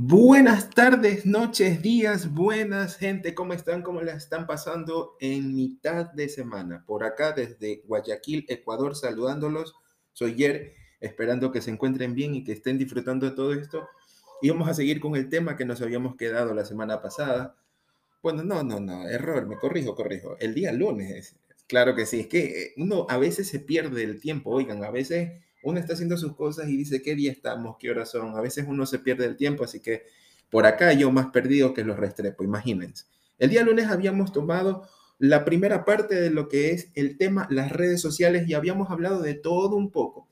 Buenas 0.00 0.70
tardes, 0.70 1.26
noches, 1.26 1.82
días, 1.82 2.32
buenas 2.32 2.96
gente, 2.96 3.34
¿cómo 3.34 3.52
están? 3.52 3.82
¿Cómo 3.82 4.00
la 4.00 4.12
están 4.12 4.46
pasando 4.46 5.16
en 5.18 5.56
mitad 5.56 6.12
de 6.12 6.28
semana? 6.28 6.84
Por 6.86 7.02
acá 7.02 7.32
desde 7.32 7.82
Guayaquil, 7.84 8.46
Ecuador, 8.48 8.94
saludándolos. 8.94 9.74
Soy 10.12 10.36
Yer, 10.36 10.74
esperando 11.00 11.50
que 11.50 11.60
se 11.60 11.72
encuentren 11.72 12.14
bien 12.14 12.36
y 12.36 12.44
que 12.44 12.52
estén 12.52 12.78
disfrutando 12.78 13.28
de 13.28 13.34
todo 13.34 13.52
esto. 13.52 13.88
Y 14.40 14.50
vamos 14.50 14.68
a 14.68 14.74
seguir 14.74 15.00
con 15.00 15.16
el 15.16 15.28
tema 15.28 15.56
que 15.56 15.64
nos 15.64 15.82
habíamos 15.82 16.14
quedado 16.14 16.54
la 16.54 16.64
semana 16.64 17.02
pasada. 17.02 17.56
Bueno, 18.22 18.44
no, 18.44 18.62
no, 18.62 18.78
no, 18.78 19.08
error, 19.08 19.48
me 19.48 19.58
corrijo, 19.58 19.96
corrijo. 19.96 20.36
El 20.38 20.54
día 20.54 20.70
lunes, 20.70 21.34
claro 21.66 21.96
que 21.96 22.06
sí, 22.06 22.20
es 22.20 22.26
que 22.28 22.72
uno 22.76 23.04
a 23.08 23.18
veces 23.18 23.48
se 23.48 23.58
pierde 23.58 24.04
el 24.04 24.20
tiempo, 24.20 24.50
oigan, 24.50 24.84
a 24.84 24.92
veces 24.92 25.42
uno 25.62 25.78
está 25.78 25.94
haciendo 25.94 26.16
sus 26.16 26.34
cosas 26.34 26.68
y 26.68 26.76
dice, 26.76 27.02
¿qué 27.02 27.14
día 27.14 27.32
estamos? 27.32 27.76
¿Qué 27.78 27.90
hora 27.90 28.06
son? 28.06 28.36
A 28.36 28.40
veces 28.40 28.66
uno 28.68 28.86
se 28.86 28.98
pierde 28.98 29.24
el 29.26 29.36
tiempo, 29.36 29.64
así 29.64 29.80
que 29.80 30.04
por 30.50 30.66
acá 30.66 30.92
yo 30.92 31.10
más 31.10 31.26
perdido 31.26 31.74
que 31.74 31.84
los 31.84 31.96
Restrepo, 31.96 32.44
imagínense. 32.44 33.04
El 33.38 33.50
día 33.50 33.62
lunes 33.62 33.86
habíamos 33.86 34.32
tomado 34.32 34.88
la 35.18 35.44
primera 35.44 35.84
parte 35.84 36.14
de 36.14 36.30
lo 36.30 36.48
que 36.48 36.70
es 36.70 36.90
el 36.94 37.16
tema 37.18 37.48
las 37.50 37.72
redes 37.72 38.00
sociales 38.00 38.48
y 38.48 38.54
habíamos 38.54 38.90
hablado 38.90 39.20
de 39.20 39.34
todo 39.34 39.76
un 39.76 39.90
poco. 39.90 40.28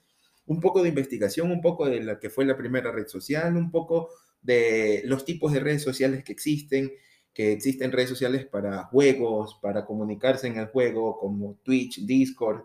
Un 0.47 0.61
poco 0.61 0.83
de 0.83 0.91
investigación, 0.91 1.51
un 1.51 1.61
poco 1.61 1.87
de 1.87 2.03
la 2.03 2.21
que 2.21 2.31
fue 2.31 2.45
la 2.45 2.57
primera 2.57 2.93
red 2.93 3.09
social, 3.09 3.57
un 3.57 3.71
poco 3.71 4.11
de 4.43 5.03
los 5.05 5.25
tipos 5.25 5.53
de 5.53 5.61
redes 5.61 5.83
sociales 5.83 6.23
que 6.23 6.33
existen, 6.33 6.93
que 7.35 7.53
existen 7.53 7.91
redes 7.91 8.09
sociales 8.09 8.47
para 8.47 8.85
juegos, 8.85 9.59
para 9.61 9.85
comunicarse 9.85 10.47
en 10.47 10.57
el 10.57 10.67
juego, 10.67 11.19
como 11.19 11.59
Twitch, 11.65 12.07
Discord, 12.07 12.63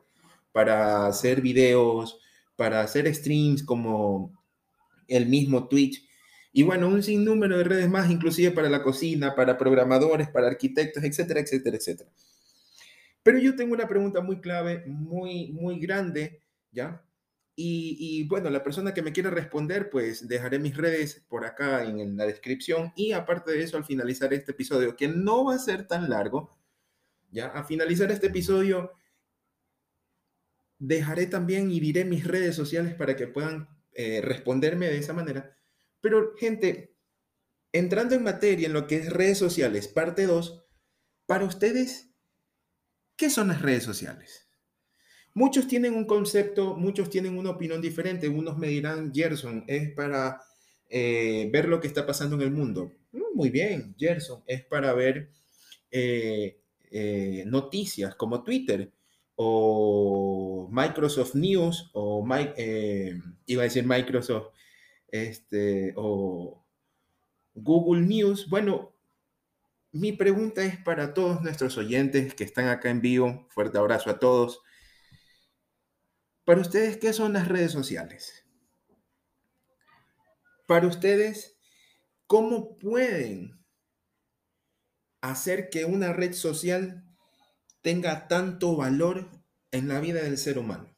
para 0.52 1.08
hacer 1.08 1.42
videos, 1.42 2.20
para 2.56 2.82
hacer 2.82 3.14
streams 3.14 3.64
como 3.64 4.34
el 5.08 5.28
mismo 5.28 5.68
Twitch. 5.68 6.08
Y 6.54 6.64
bueno, 6.64 6.88
un 6.88 7.02
sinnúmero 7.02 7.58
de 7.58 7.64
redes 7.64 7.90
más, 7.90 8.10
inclusive 8.10 8.52
para 8.52 8.70
la 8.70 8.84
cocina, 8.84 9.36
para 9.36 9.58
programadores, 9.58 10.30
para 10.30 10.48
arquitectos, 10.48 11.04
etcétera, 11.04 11.40
etcétera, 11.40 11.78
etcétera. 11.78 12.10
Pero 13.24 13.38
yo 13.40 13.56
tengo 13.56 13.74
una 13.74 13.88
pregunta 13.88 14.22
muy 14.22 14.42
clave, 14.42 14.84
muy, 14.88 15.52
muy 15.54 15.80
grande, 15.80 16.42
¿ya? 16.72 17.04
Y, 17.56 17.98
y, 18.00 18.28
bueno, 18.28 18.50
la 18.50 18.64
persona 18.64 18.94
que 18.94 19.02
me 19.02 19.12
quiera 19.12 19.30
responder, 19.30 19.90
pues 19.90 20.28
dejaré 20.28 20.58
mis 20.58 20.76
redes 20.76 21.24
por 21.30 21.46
acá 21.46 21.84
en 21.84 22.18
la 22.18 22.26
descripción. 22.26 22.92
Y 22.96 23.12
aparte 23.12 23.52
de 23.52 23.64
eso, 23.64 23.78
al 23.78 23.86
finalizar 23.86 24.34
este 24.34 24.52
episodio, 24.52 24.96
que 24.96 25.08
no 25.08 25.46
va 25.46 25.56
a 25.56 25.60
ser 25.60 25.88
tan 25.88 26.10
largo, 26.10 26.58
ya, 27.32 27.48
a 27.48 27.64
finalizar 27.64 28.12
este 28.12 28.28
episodio, 28.28 28.92
dejaré 30.82 31.28
también 31.28 31.72
y 31.72 31.80
diré 31.80 32.06
mis 32.06 32.26
redes 32.26 32.56
sociales 32.56 32.96
para 32.96 33.16
que 33.16 33.28
puedan 33.28 33.70
eh, 33.94 34.20
responderme 34.22 34.88
de 34.88 34.98
esa 34.98 35.14
manera. 35.14 35.56
Pero, 36.02 36.36
gente, 36.38 36.96
entrando 37.72 38.16
en 38.16 38.24
materia 38.24 38.66
en 38.66 38.74
lo 38.74 38.88
que 38.88 38.98
es 38.98 39.14
redes 39.14 39.38
sociales, 39.38 39.88
parte 39.88 40.26
2, 40.26 40.66
para 41.28 41.46
ustedes, 41.46 42.10
¿qué 43.16 43.30
son 43.30 43.50
las 43.50 43.62
redes 43.62 43.84
sociales? 43.84 44.50
Muchos 45.36 45.68
tienen 45.68 45.94
un 45.94 46.06
concepto, 46.06 46.76
muchos 46.76 47.12
tienen 47.12 47.38
una 47.38 47.52
opinión 47.52 47.80
diferente. 47.80 48.28
Unos 48.28 48.58
me 48.58 48.68
dirán, 48.68 49.14
Gerson, 49.14 49.64
es 49.68 49.94
para 49.94 50.42
eh, 50.90 51.48
ver 51.54 51.70
lo 51.70 51.80
que 51.80 51.88
está 51.88 52.08
pasando 52.08 52.36
en 52.38 52.42
el 52.42 52.52
mundo. 52.52 52.92
Mm, 53.12 53.36
muy 53.36 53.52
bien, 53.52 53.96
Gerson, 54.00 54.44
es 54.48 54.66
para 54.66 54.94
ver 54.94 55.30
eh, 55.92 56.58
noticias 57.46 58.16
como 58.16 58.44
Twitter 58.44 58.92
o 59.36 60.70
Microsoft 60.72 61.36
News 61.36 61.90
o 61.94 62.26
eh, 62.58 63.20
iba 63.46 63.62
a 63.62 63.66
decir 63.66 63.86
Microsoft 63.86 64.54
este, 65.08 65.94
o 65.96 66.66
Google 67.54 68.02
News. 68.02 68.50
Bueno, 68.50 68.96
mi 69.92 70.14
pregunta 70.14 70.64
es 70.64 70.78
para 70.78 71.14
todos 71.14 71.42
nuestros 71.42 71.78
oyentes 71.78 72.34
que 72.34 72.44
están 72.44 72.68
acá 72.68 72.90
en 72.90 73.02
vivo. 73.02 73.48
Fuerte 73.50 73.78
abrazo 73.78 74.10
a 74.10 74.20
todos. 74.20 74.62
Para 76.46 76.62
ustedes, 76.62 76.98
¿qué 76.98 77.14
son 77.14 77.34
las 77.34 77.48
redes 77.48 77.72
sociales? 77.72 78.46
Para 80.68 80.88
ustedes, 80.88 81.58
¿cómo 82.26 82.78
pueden 82.78 83.62
hacer 85.22 85.70
que 85.70 85.86
una 85.86 86.14
red 86.14 86.34
social 86.34 87.11
tenga 87.82 88.28
tanto 88.28 88.76
valor 88.76 89.30
en 89.72 89.88
la 89.88 90.00
vida 90.00 90.22
del 90.22 90.38
ser 90.38 90.58
humano? 90.58 90.96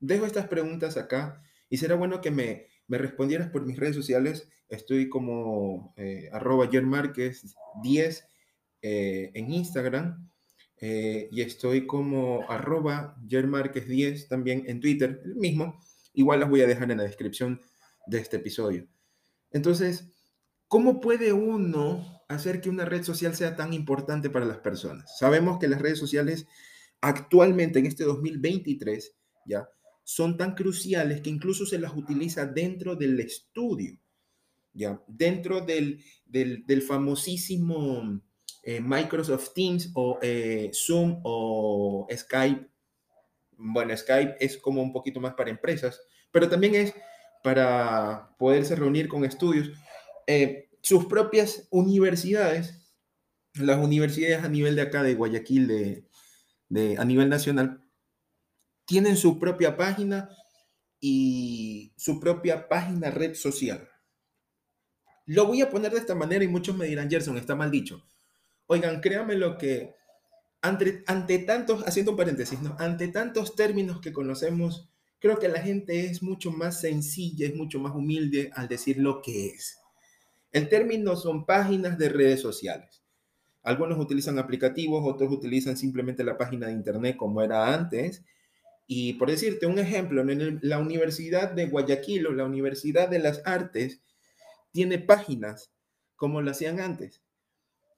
Dejo 0.00 0.26
estas 0.26 0.46
preguntas 0.48 0.96
acá 0.96 1.42
y 1.68 1.78
será 1.78 1.94
bueno 1.96 2.20
que 2.20 2.30
me, 2.30 2.66
me 2.86 2.98
respondieras 2.98 3.50
por 3.50 3.66
mis 3.66 3.78
redes 3.78 3.96
sociales. 3.96 4.48
Estoy 4.68 5.08
como 5.08 5.92
eh, 5.96 6.28
arroba 6.32 6.68
10 6.68 8.28
eh, 8.82 9.30
en 9.34 9.52
Instagram 9.52 10.30
eh, 10.80 11.28
y 11.32 11.42
estoy 11.42 11.86
como 11.86 12.48
arroba 12.48 13.16
10 13.20 14.28
también 14.28 14.64
en 14.66 14.80
Twitter, 14.80 15.20
el 15.24 15.36
mismo. 15.36 15.80
Igual 16.14 16.40
las 16.40 16.50
voy 16.50 16.60
a 16.60 16.66
dejar 16.66 16.90
en 16.90 16.98
la 16.98 17.04
descripción 17.04 17.60
de 18.06 18.18
este 18.18 18.36
episodio. 18.36 18.86
Entonces, 19.50 20.12
¿cómo 20.68 21.00
puede 21.00 21.32
uno 21.32 22.17
hacer 22.28 22.60
que 22.60 22.68
una 22.68 22.84
red 22.84 23.02
social 23.02 23.34
sea 23.34 23.56
tan 23.56 23.72
importante 23.72 24.30
para 24.30 24.44
las 24.44 24.58
personas. 24.58 25.18
Sabemos 25.18 25.58
que 25.58 25.68
las 25.68 25.80
redes 25.80 25.98
sociales 25.98 26.46
actualmente 27.00 27.78
en 27.78 27.86
este 27.86 28.04
2023 28.04 29.14
ya 29.46 29.68
son 30.04 30.36
tan 30.36 30.54
cruciales 30.54 31.20
que 31.20 31.30
incluso 31.30 31.66
se 31.66 31.78
las 31.78 31.94
utiliza 31.94 32.46
dentro 32.46 32.96
del 32.96 33.18
estudio, 33.20 33.98
ya 34.72 35.02
dentro 35.06 35.60
del, 35.60 36.02
del, 36.26 36.82
famosísimo 36.82 38.20
eh, 38.62 38.80
Microsoft 38.80 39.52
Teams 39.54 39.90
o 39.94 40.18
eh, 40.22 40.70
Zoom 40.72 41.20
o 41.24 42.06
Skype. 42.10 42.68
Bueno, 43.56 43.96
Skype 43.96 44.36
es 44.40 44.56
como 44.58 44.82
un 44.82 44.92
poquito 44.92 45.20
más 45.20 45.34
para 45.34 45.50
empresas, 45.50 46.00
pero 46.30 46.48
también 46.48 46.74
es 46.74 46.94
para 47.42 48.34
poderse 48.38 48.76
reunir 48.76 49.08
con 49.08 49.24
estudios. 49.24 49.70
Eh, 50.26 50.67
sus 50.88 51.04
propias 51.04 51.68
universidades, 51.68 52.80
las 53.52 53.76
universidades 53.76 54.42
a 54.42 54.48
nivel 54.48 54.74
de 54.74 54.80
acá 54.80 55.02
de 55.02 55.14
Guayaquil, 55.14 55.68
de, 56.70 56.96
a 56.96 57.04
nivel 57.04 57.28
nacional, 57.28 57.84
tienen 58.86 59.18
su 59.18 59.38
propia 59.38 59.76
página 59.76 60.30
y 60.98 61.92
su 61.98 62.18
propia 62.18 62.70
página 62.70 63.10
red 63.10 63.34
social. 63.34 63.86
Lo 65.26 65.44
voy 65.44 65.60
a 65.60 65.68
poner 65.68 65.92
de 65.92 65.98
esta 65.98 66.14
manera 66.14 66.42
y 66.42 66.48
muchos 66.48 66.74
me 66.74 66.86
dirán, 66.86 67.10
Gerson, 67.10 67.36
está 67.36 67.54
mal 67.54 67.70
dicho. 67.70 68.02
Oigan, 68.66 69.02
créanme 69.02 69.34
lo 69.34 69.58
que, 69.58 69.94
ante, 70.62 71.04
ante 71.06 71.40
tantos, 71.40 71.86
haciendo 71.86 72.12
un 72.12 72.16
paréntesis, 72.16 72.62
¿no? 72.62 72.74
ante 72.78 73.08
tantos 73.08 73.54
términos 73.56 74.00
que 74.00 74.14
conocemos, 74.14 74.88
creo 75.18 75.38
que 75.38 75.48
la 75.48 75.60
gente 75.60 76.06
es 76.06 76.22
mucho 76.22 76.50
más 76.50 76.80
sencilla, 76.80 77.46
es 77.46 77.54
mucho 77.54 77.78
más 77.78 77.94
humilde 77.94 78.50
al 78.54 78.68
decir 78.68 78.96
lo 78.96 79.20
que 79.20 79.48
es. 79.48 79.77
El 80.58 80.68
término 80.68 81.14
son 81.14 81.46
páginas 81.46 81.98
de 81.98 82.08
redes 82.08 82.40
sociales. 82.40 83.04
Algunos 83.62 83.96
utilizan 83.96 84.40
aplicativos, 84.40 85.04
otros 85.06 85.30
utilizan 85.30 85.76
simplemente 85.76 86.24
la 86.24 86.36
página 86.36 86.66
de 86.66 86.72
internet 86.72 87.16
como 87.16 87.42
era 87.42 87.72
antes. 87.72 88.24
Y 88.88 89.12
por 89.12 89.30
decirte 89.30 89.66
un 89.66 89.78
ejemplo, 89.78 90.20
en 90.28 90.58
la 90.62 90.80
Universidad 90.80 91.52
de 91.52 91.66
Guayaquil 91.66 92.26
o 92.26 92.32
la 92.32 92.44
Universidad 92.44 93.08
de 93.08 93.20
las 93.20 93.40
Artes 93.46 94.02
tiene 94.72 94.98
páginas 94.98 95.70
como 96.16 96.42
lo 96.42 96.50
hacían 96.50 96.80
antes, 96.80 97.22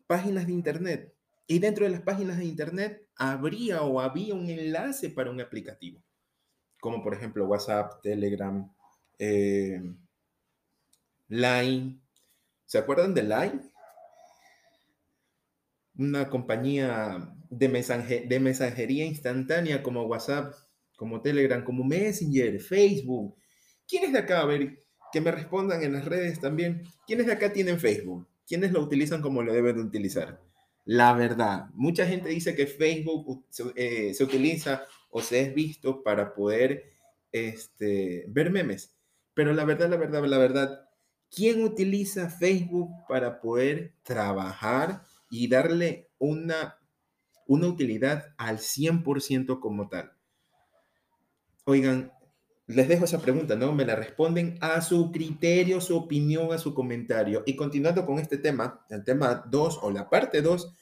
páginas 0.06 0.46
de 0.46 0.52
internet. 0.52 1.14
Y 1.46 1.60
dentro 1.60 1.86
de 1.86 1.92
las 1.92 2.02
páginas 2.02 2.36
de 2.36 2.44
internet 2.44 3.08
habría 3.16 3.80
o 3.80 4.02
había 4.02 4.34
un 4.34 4.50
enlace 4.50 5.08
para 5.08 5.30
un 5.30 5.40
aplicativo, 5.40 6.02
como 6.78 7.02
por 7.02 7.14
ejemplo 7.14 7.46
WhatsApp, 7.46 8.02
Telegram, 8.02 8.70
eh, 9.18 9.80
Line, 11.28 12.00
¿Se 12.70 12.78
acuerdan 12.78 13.14
de 13.14 13.24
Line? 13.24 13.60
Una 15.98 16.28
compañía 16.28 17.34
de, 17.50 17.68
mensajería 18.38 19.04
instantánea 19.04 19.82
como 19.82 20.04
WhatsApp, 20.04 20.54
como 20.96 21.20
Telegram, 21.20 21.64
como 21.64 21.82
Messenger, 21.82 22.60
Facebook. 22.60 23.36
¿Quiénes 23.88 24.12
de 24.12 24.20
acá, 24.20 24.42
a 24.42 24.44
ver, 24.44 24.78
que 25.12 25.20
me 25.20 25.32
respondan 25.32 25.82
en 25.82 25.94
las 25.94 26.04
redes 26.04 26.38
también, 26.38 26.84
¿quiénes 27.08 27.26
de 27.26 27.32
acá 27.32 27.52
tienen 27.52 27.80
Facebook? 27.80 28.28
¿Quiénes 28.46 28.70
lo 28.70 28.82
utilizan 28.82 29.20
como 29.20 29.42
lo 29.42 29.52
deben 29.52 29.74
de 29.74 29.82
utilizar? 29.82 30.40
La 30.84 31.12
verdad, 31.12 31.70
mucha 31.74 32.06
gente 32.06 32.28
dice 32.28 32.54
que 32.54 32.68
Facebook 32.68 33.46
eh, 33.74 34.14
se 34.14 34.22
utiliza 34.22 34.84
o 35.10 35.20
se 35.20 35.40
es 35.40 35.54
visto 35.56 36.04
para 36.04 36.34
poder 36.34 36.84
este, 37.32 38.26
ver 38.28 38.52
memes, 38.52 38.94
pero 39.34 39.52
la 39.54 39.64
verdad, 39.64 39.90
la 39.90 39.96
verdad, 39.96 40.24
la 40.24 40.38
verdad, 40.38 40.89
¿Quién 41.30 41.62
utiliza 41.62 42.28
Facebook 42.28 42.90
para 43.08 43.40
poder 43.40 43.94
trabajar 44.02 45.04
y 45.30 45.48
darle 45.48 46.10
una, 46.18 46.78
una 47.46 47.68
utilidad 47.68 48.34
al 48.36 48.58
100% 48.58 49.60
como 49.60 49.88
tal? 49.88 50.12
Oigan, 51.64 52.12
les 52.66 52.88
dejo 52.88 53.04
esa 53.04 53.20
pregunta, 53.20 53.54
¿no? 53.56 53.72
Me 53.72 53.84
la 53.84 53.96
responden 53.96 54.58
a 54.60 54.80
su 54.80 55.10
criterio, 55.12 55.80
su 55.80 55.96
opinión, 55.96 56.52
a 56.52 56.58
su 56.58 56.74
comentario. 56.74 57.42
Y 57.46 57.54
continuando 57.54 58.06
con 58.06 58.18
este 58.18 58.38
tema, 58.38 58.84
el 58.90 59.04
tema 59.04 59.44
2 59.48 59.80
o 59.82 59.90
la 59.90 60.08
parte 60.08 60.42
2, 60.42 60.74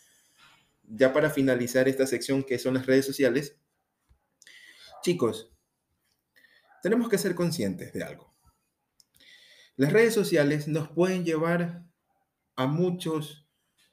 ya 0.83 1.12
para 1.12 1.31
finalizar 1.31 1.89
esta 1.89 2.06
sección 2.06 2.43
que 2.43 2.59
son 2.59 2.75
las 2.75 2.87
redes 2.87 3.05
sociales, 3.05 3.56
chicos, 5.03 5.53
tenemos 6.83 7.09
que 7.09 7.19
ser 7.19 7.35
conscientes 7.35 7.93
de 7.93 8.03
algo. 8.03 8.28
Las 9.79 9.91
redes 9.95 10.13
sociales 10.13 10.69
nos 10.69 10.89
pueden 10.91 11.25
llevar 11.25 11.83
a 12.57 12.67
muchos 12.67 13.49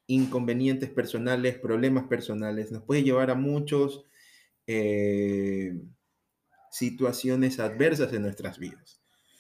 inconvenientes 0.08 0.90
personales, 0.90 1.58
problemas 1.58 2.08
personales, 2.08 2.74
nos 2.74 2.84
puede 2.84 3.04
llevar 3.04 3.32
a 3.32 3.36
muchos... 3.36 4.04
Eh, 4.68 5.80
situaciones 6.76 7.62
adversas 7.62 8.12
en 8.12 8.24
nuestras 8.24 8.60
vidas. 8.60 9.00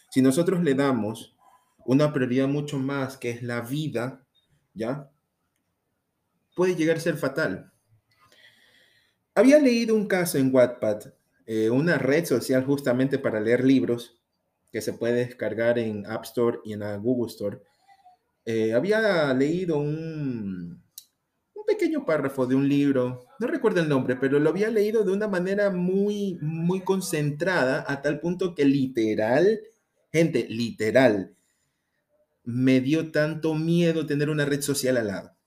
Si 0.09 0.21
nosotros 0.21 0.63
le 0.63 0.73
damos 0.73 1.35
una 1.85 2.13
prioridad 2.13 2.47
mucho 2.47 2.79
más 2.79 3.17
que 3.17 3.29
es 3.29 3.43
la 3.43 3.59
vida, 3.59 4.25
¿ya? 4.73 5.11
Puede 6.55 6.75
llegar 6.75 6.95
a 6.95 7.01
ser 7.01 7.17
fatal. 7.17 7.73
Había 9.35 9.59
leído 9.59 9.95
un 9.95 10.07
caso 10.07 10.37
en 10.37 10.55
Wattpad, 10.55 11.13
eh, 11.45 11.69
una 11.69 11.97
red 11.97 12.23
social 12.23 12.63
justamente 12.63 13.19
para 13.19 13.41
leer 13.41 13.65
libros 13.65 14.17
que 14.75 14.81
se 14.81 14.91
puede 14.91 15.25
descargar 15.25 15.79
en 15.79 16.05
App 16.05 16.25
Store 16.25 16.59
y 16.65 16.73
en 16.73 16.81
la 16.81 16.97
Google 16.97 17.31
Store. 17.31 17.61
Eh, 18.43 18.73
había 18.73 19.33
leído 19.33 19.77
un, 19.77 20.83
pequeño 21.65 22.05
párrafo 22.05 22.45
de 22.45 22.55
un 22.55 22.67
libro, 22.67 23.25
no 23.39 23.47
recuerdo 23.47 23.79
el 23.79 23.87
nombre, 23.87 24.17
pero 24.17 24.37
lo 24.37 24.49
había 24.49 24.69
leído 24.69 25.05
de 25.05 25.13
una 25.13 25.29
manera 25.29 25.69
muy, 25.69 26.37
muy 26.41 26.81
concentrada, 26.81 27.85
a 27.87 28.01
tal 28.01 28.19
punto 28.19 28.53
que 28.53 28.65
literal, 28.65 29.61
gente, 30.11 30.45
literal, 30.49 31.37
me 32.43 32.81
dio 32.81 33.13
tanto 33.13 33.55
miedo 33.55 34.05
tener 34.05 34.29
una 34.29 34.43
red 34.43 34.59
social 34.59 34.97
al 34.97 35.07
lado. 35.07 35.37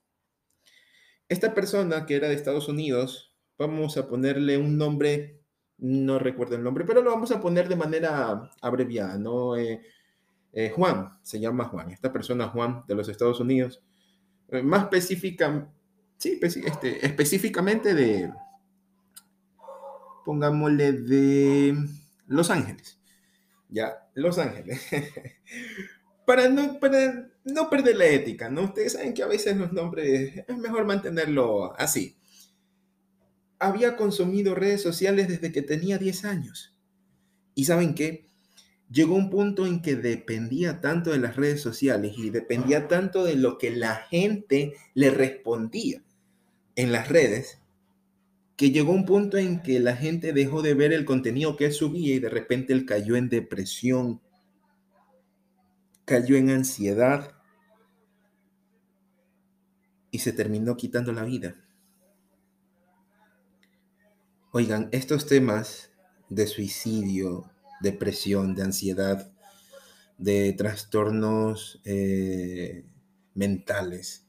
Esta 1.27 1.53
persona 1.53 2.07
que 2.07 2.15
era 2.15 2.29
de 2.29 2.33
Estados 2.33 2.67
Unidos, 2.67 3.35
vamos 3.59 3.95
a 3.97 4.07
ponerle 4.07 4.57
un 4.57 4.75
nombre, 4.75 5.38
no 5.79 6.19
recuerdo 6.19 6.55
el 6.55 6.63
nombre, 6.63 6.85
pero 6.85 7.01
lo 7.01 7.11
vamos 7.11 7.31
a 7.31 7.41
poner 7.41 7.67
de 7.67 7.75
manera 7.75 8.51
abreviada, 8.61 9.17
¿no? 9.17 9.55
Eh, 9.55 9.81
eh, 10.53 10.71
Juan, 10.75 11.19
se 11.21 11.39
llama 11.39 11.65
Juan, 11.65 11.91
esta 11.91 12.11
persona 12.11 12.49
Juan 12.49 12.83
de 12.87 12.95
los 12.95 13.09
Estados 13.09 13.39
Unidos, 13.39 13.81
eh, 14.49 14.61
más 14.61 14.83
específica, 14.83 15.69
Sí, 16.19 16.37
este, 16.43 17.05
específicamente 17.05 17.93
de, 17.93 18.29
pongámosle 20.25 20.91
de 20.91 21.77
Los 22.27 22.49
Ángeles. 22.49 22.99
Ya, 23.69 24.09
Los 24.15 24.37
Ángeles. 24.37 24.85
no, 26.51 26.77
para 26.77 27.29
no 27.45 27.69
perder 27.69 27.95
la 27.95 28.05
ética, 28.05 28.49
¿no? 28.49 28.63
Ustedes 28.63 28.93
saben 28.93 29.13
que 29.13 29.23
a 29.23 29.27
veces 29.27 29.55
los 29.55 29.71
nombres 29.71 30.43
es 30.45 30.57
mejor 30.57 30.83
mantenerlo 30.83 31.73
así. 31.79 32.18
Había 33.59 33.97
consumido 33.97 34.55
redes 34.55 34.81
sociales 34.81 35.27
desde 35.27 35.51
que 35.51 35.61
tenía 35.61 35.97
10 35.97 36.25
años. 36.25 36.75
Y 37.55 37.65
saben 37.65 37.93
qué? 37.93 38.25
Llegó 38.89 39.15
un 39.15 39.29
punto 39.29 39.67
en 39.67 39.81
que 39.81 39.95
dependía 39.95 40.81
tanto 40.81 41.11
de 41.11 41.19
las 41.19 41.35
redes 41.35 41.61
sociales 41.61 42.15
y 42.17 42.29
dependía 42.29 42.87
tanto 42.87 43.23
de 43.23 43.35
lo 43.35 43.57
que 43.57 43.71
la 43.71 43.95
gente 43.95 44.73
le 44.95 45.11
respondía 45.11 46.01
en 46.75 46.91
las 46.91 47.09
redes 47.09 47.59
que 48.59 48.71
llegó 48.71 48.91
un 48.91 49.05
punto 49.05 49.37
en 49.37 49.61
que 49.61 49.79
la 49.79 49.95
gente 49.95 50.33
dejó 50.33 50.61
de 50.61 50.73
ver 50.73 50.91
el 50.91 51.05
contenido 51.05 51.55
que 51.55 51.67
él 51.67 51.71
subía 51.71 52.15
y 52.15 52.19
de 52.19 52.27
repente 52.27 52.73
él 52.73 52.85
cayó 52.85 53.15
en 53.15 53.29
depresión, 53.29 54.19
cayó 56.03 56.35
en 56.35 56.49
ansiedad 56.49 57.31
y 60.11 60.19
se 60.19 60.33
terminó 60.33 60.75
quitando 60.75 61.13
la 61.13 61.23
vida. 61.23 61.55
Oigan, 64.51 64.89
estos 64.91 65.27
temas 65.27 65.91
de 66.27 66.47
suicidio, 66.47 67.51
depresión, 67.81 68.55
de 68.55 68.63
ansiedad, 68.63 69.31
de 70.17 70.53
trastornos 70.53 71.79
eh, 71.85 72.83
mentales, 73.35 74.27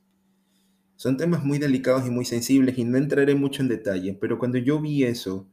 son 0.96 1.16
temas 1.16 1.42
muy 1.42 1.56
delicados 1.56 2.06
y 2.06 2.10
muy 2.10 2.26
sensibles 2.26 2.76
y 2.76 2.84
no 2.84 2.98
entraré 2.98 3.34
mucho 3.34 3.62
en 3.62 3.68
detalle, 3.68 4.12
pero 4.12 4.38
cuando 4.38 4.58
yo 4.58 4.78
vi 4.78 5.04
eso, 5.04 5.48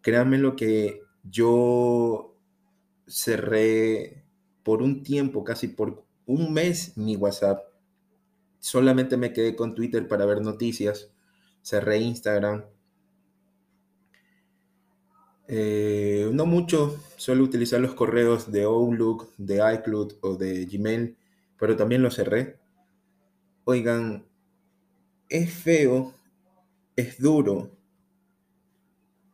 créanme 0.00 0.38
lo 0.38 0.56
que 0.56 1.02
yo 1.22 2.34
cerré 3.06 4.24
por 4.62 4.80
un 4.80 5.02
tiempo, 5.02 5.44
casi 5.44 5.68
por 5.68 6.06
un 6.24 6.54
mes, 6.54 6.96
mi 6.96 7.16
WhatsApp. 7.16 7.60
Solamente 8.60 9.18
me 9.18 9.34
quedé 9.34 9.54
con 9.54 9.74
Twitter 9.74 10.08
para 10.08 10.24
ver 10.24 10.40
noticias. 10.40 11.10
Cerré 11.60 11.98
Instagram. 11.98 12.64
Eh, 15.52 16.30
no 16.32 16.46
mucho, 16.46 16.96
suelo 17.16 17.42
utilizar 17.42 17.80
los 17.80 17.94
correos 17.94 18.52
de 18.52 18.62
Outlook, 18.62 19.34
de 19.36 19.56
iCloud 19.74 20.12
o 20.20 20.36
de 20.36 20.64
Gmail, 20.64 21.16
pero 21.58 21.74
también 21.74 22.04
los 22.04 22.14
cerré. 22.14 22.60
Oigan, 23.64 24.28
es 25.28 25.52
feo, 25.52 26.14
es 26.94 27.20
duro, 27.20 27.76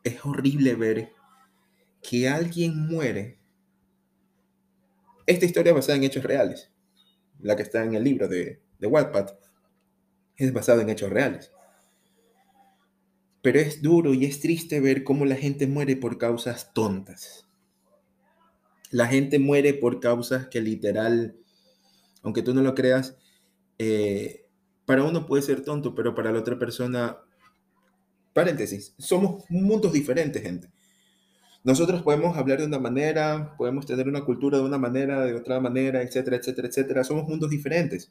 es 0.04 0.24
horrible 0.24 0.74
ver 0.74 1.12
que 2.02 2.30
alguien 2.30 2.86
muere. 2.86 3.38
Esta 5.26 5.44
historia 5.44 5.74
basada 5.74 5.98
en 5.98 6.04
hechos 6.04 6.24
reales, 6.24 6.72
la 7.40 7.56
que 7.56 7.62
está 7.62 7.84
en 7.84 7.92
el 7.92 8.04
libro 8.04 8.26
de, 8.26 8.62
de 8.78 8.86
Wattpad, 8.86 9.36
es 10.38 10.50
basada 10.50 10.80
en 10.80 10.88
hechos 10.88 11.10
reales. 11.10 11.52
Pero 13.46 13.60
es 13.60 13.80
duro 13.80 14.12
y 14.12 14.24
es 14.24 14.40
triste 14.40 14.80
ver 14.80 15.04
cómo 15.04 15.24
la 15.24 15.36
gente 15.36 15.68
muere 15.68 15.94
por 15.94 16.18
causas 16.18 16.74
tontas. 16.74 17.46
La 18.90 19.06
gente 19.06 19.38
muere 19.38 19.72
por 19.72 20.00
causas 20.00 20.48
que 20.48 20.60
literal, 20.60 21.36
aunque 22.22 22.42
tú 22.42 22.52
no 22.54 22.62
lo 22.62 22.74
creas, 22.74 23.16
eh, 23.78 24.46
para 24.84 25.04
uno 25.04 25.26
puede 25.26 25.44
ser 25.44 25.62
tonto, 25.62 25.94
pero 25.94 26.12
para 26.12 26.32
la 26.32 26.40
otra 26.40 26.58
persona, 26.58 27.18
paréntesis, 28.32 28.96
somos 28.98 29.44
mundos 29.48 29.92
diferentes, 29.92 30.42
gente. 30.42 30.68
Nosotros 31.62 32.02
podemos 32.02 32.36
hablar 32.36 32.58
de 32.58 32.66
una 32.66 32.80
manera, 32.80 33.54
podemos 33.56 33.86
tener 33.86 34.08
una 34.08 34.24
cultura 34.24 34.58
de 34.58 34.64
una 34.64 34.78
manera, 34.78 35.24
de 35.24 35.36
otra 35.36 35.60
manera, 35.60 36.02
etcétera, 36.02 36.38
etcétera, 36.38 36.66
etcétera. 36.66 37.04
Somos 37.04 37.28
mundos 37.28 37.48
diferentes. 37.48 38.10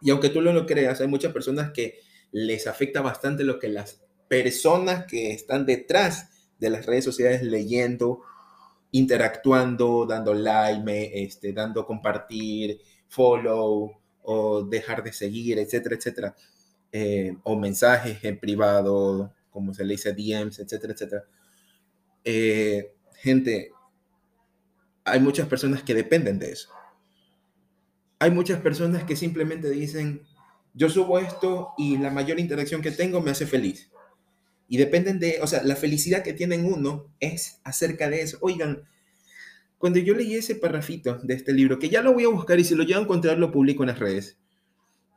Y 0.00 0.10
aunque 0.10 0.28
tú 0.28 0.40
no 0.40 0.52
lo 0.52 0.64
creas, 0.64 1.00
hay 1.00 1.08
muchas 1.08 1.32
personas 1.32 1.72
que 1.72 1.98
les 2.30 2.68
afecta 2.68 3.00
bastante 3.00 3.42
lo 3.42 3.58
que 3.58 3.68
las 3.68 4.03
personas 4.28 5.06
que 5.06 5.32
están 5.32 5.66
detrás 5.66 6.30
de 6.58 6.70
las 6.70 6.86
redes 6.86 7.04
sociales 7.04 7.42
leyendo, 7.42 8.22
interactuando, 8.90 10.06
dando 10.06 10.34
like, 10.34 11.22
este, 11.22 11.52
dando 11.52 11.86
compartir, 11.86 12.80
follow, 13.08 13.92
o 14.22 14.62
dejar 14.62 15.02
de 15.02 15.12
seguir, 15.12 15.58
etcétera, 15.58 15.96
etcétera. 15.96 16.34
Eh, 16.90 17.36
o 17.42 17.56
mensajes 17.56 18.22
en 18.24 18.38
privado, 18.38 19.34
como 19.50 19.74
se 19.74 19.84
le 19.84 19.94
dice 19.94 20.12
DMs, 20.12 20.58
etcétera, 20.60 20.92
etcétera. 20.92 21.24
Eh, 22.24 22.94
gente, 23.16 23.72
hay 25.04 25.20
muchas 25.20 25.46
personas 25.48 25.82
que 25.82 25.94
dependen 25.94 26.38
de 26.38 26.52
eso. 26.52 26.70
Hay 28.18 28.30
muchas 28.30 28.60
personas 28.60 29.04
que 29.04 29.16
simplemente 29.16 29.68
dicen, 29.70 30.22
yo 30.72 30.88
subo 30.88 31.18
esto 31.18 31.74
y 31.76 31.98
la 31.98 32.10
mayor 32.10 32.40
interacción 32.40 32.80
que 32.80 32.90
tengo 32.90 33.20
me 33.20 33.30
hace 33.30 33.46
feliz. 33.46 33.90
Y 34.68 34.78
dependen 34.78 35.18
de, 35.18 35.38
o 35.42 35.46
sea, 35.46 35.62
la 35.62 35.76
felicidad 35.76 36.22
que 36.22 36.32
tienen 36.32 36.64
uno 36.64 37.12
es 37.20 37.60
acerca 37.64 38.08
de 38.08 38.22
eso. 38.22 38.38
Oigan, 38.40 38.84
cuando 39.78 39.98
yo 39.98 40.14
leí 40.14 40.34
ese 40.34 40.54
parrafito 40.54 41.18
de 41.22 41.34
este 41.34 41.52
libro, 41.52 41.78
que 41.78 41.90
ya 41.90 42.00
lo 42.00 42.14
voy 42.14 42.24
a 42.24 42.28
buscar 42.28 42.58
y 42.58 42.64
si 42.64 42.74
lo 42.74 42.84
llego 42.84 43.00
a 43.00 43.02
encontrar 43.02 43.38
lo 43.38 43.52
publico 43.52 43.82
en 43.82 43.88
las 43.88 43.98
redes, 43.98 44.38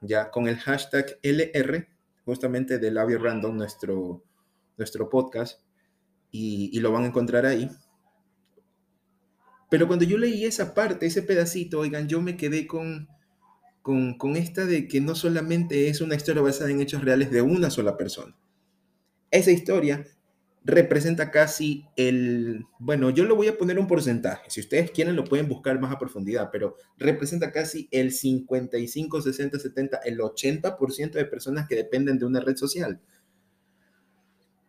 ya 0.01 0.30
con 0.30 0.48
el 0.48 0.58
hashtag 0.58 1.18
LR, 1.24 1.88
justamente 2.25 2.77
de 2.77 2.92
Labio 2.92 3.20
Random, 3.20 3.56
nuestro, 3.56 4.24
nuestro 4.77 5.10
podcast, 5.10 5.62
y, 6.32 6.77
lo 6.82 6.92
van 6.92 7.06
a 7.06 7.08
encontrar 7.08 7.46
ahí. 7.46 7.72
Pero 9.70 9.88
cuando 9.88 10.04
yo 10.04 10.18
leí 10.18 10.44
esa 10.44 10.74
parte, 10.74 11.06
ese 11.06 11.22
pedacito, 11.22 11.80
oigan, 11.80 12.08
yo 12.10 12.22
me 12.22 12.36
quedé 12.36 12.68
con, 12.68 13.08
con, 13.82 14.18
con 14.18 14.36
esta 14.36 14.66
de 14.66 14.88
que 14.88 15.00
no 15.00 15.16
solamente 15.16 15.88
es 15.88 16.01
una 16.01 16.16
historia 16.16 16.42
basada 16.42 16.70
en 16.70 16.82
hechos 16.82 17.04
reales 17.04 17.32
de 17.32 17.42
una 17.42 17.70
sola 17.70 17.96
persona. 17.96 18.36
Esa 19.31 19.51
historia 19.51 20.05
representa 20.67 21.31
casi 21.31 21.86
el, 21.96 22.65
bueno, 22.77 23.10
yo 23.10 23.24
lo 23.24 23.38
voy 23.38 23.48
a 23.48 23.57
poner 23.57 23.79
un 23.79 23.88
porcentaje, 23.88 24.50
si 24.50 24.60
ustedes 24.60 24.91
quieren 24.91 25.15
lo 25.15 25.24
pueden 25.24 25.48
buscar 25.48 25.79
más 25.79 25.93
a 25.93 25.98
profundidad, 25.98 26.50
pero 26.51 26.75
representa 26.98 27.53
casi 27.53 27.88
el 27.89 28.12
55, 28.12 29.22
60, 29.22 29.60
70, 29.60 29.98
el 30.00 30.19
80% 30.19 31.12
de 31.12 31.25
personas 31.25 31.69
que 31.69 31.75
dependen 31.75 32.19
de 32.19 32.25
una 32.25 32.41
red 32.41 32.57
social. 32.57 33.00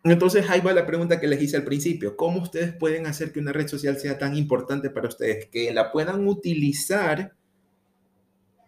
Entonces 0.05 0.49
ahí 0.49 0.61
va 0.61 0.73
la 0.73 0.87
pregunta 0.87 1.19
que 1.19 1.27
les 1.27 1.43
hice 1.43 1.57
al 1.57 1.65
principio. 1.65 2.17
¿Cómo 2.17 2.41
ustedes 2.41 2.73
pueden 2.73 3.07
hacer 3.07 3.33
que 3.33 3.41
una 3.41 3.53
red 3.53 3.67
social 3.67 3.99
sea 3.99 4.19
tan 4.19 4.37
importante 4.37 4.91
para 4.91 5.09
ustedes? 5.09 5.47
Que 5.47 5.73
la 5.73 5.91
puedan 5.91 6.29
utilizar 6.29 7.35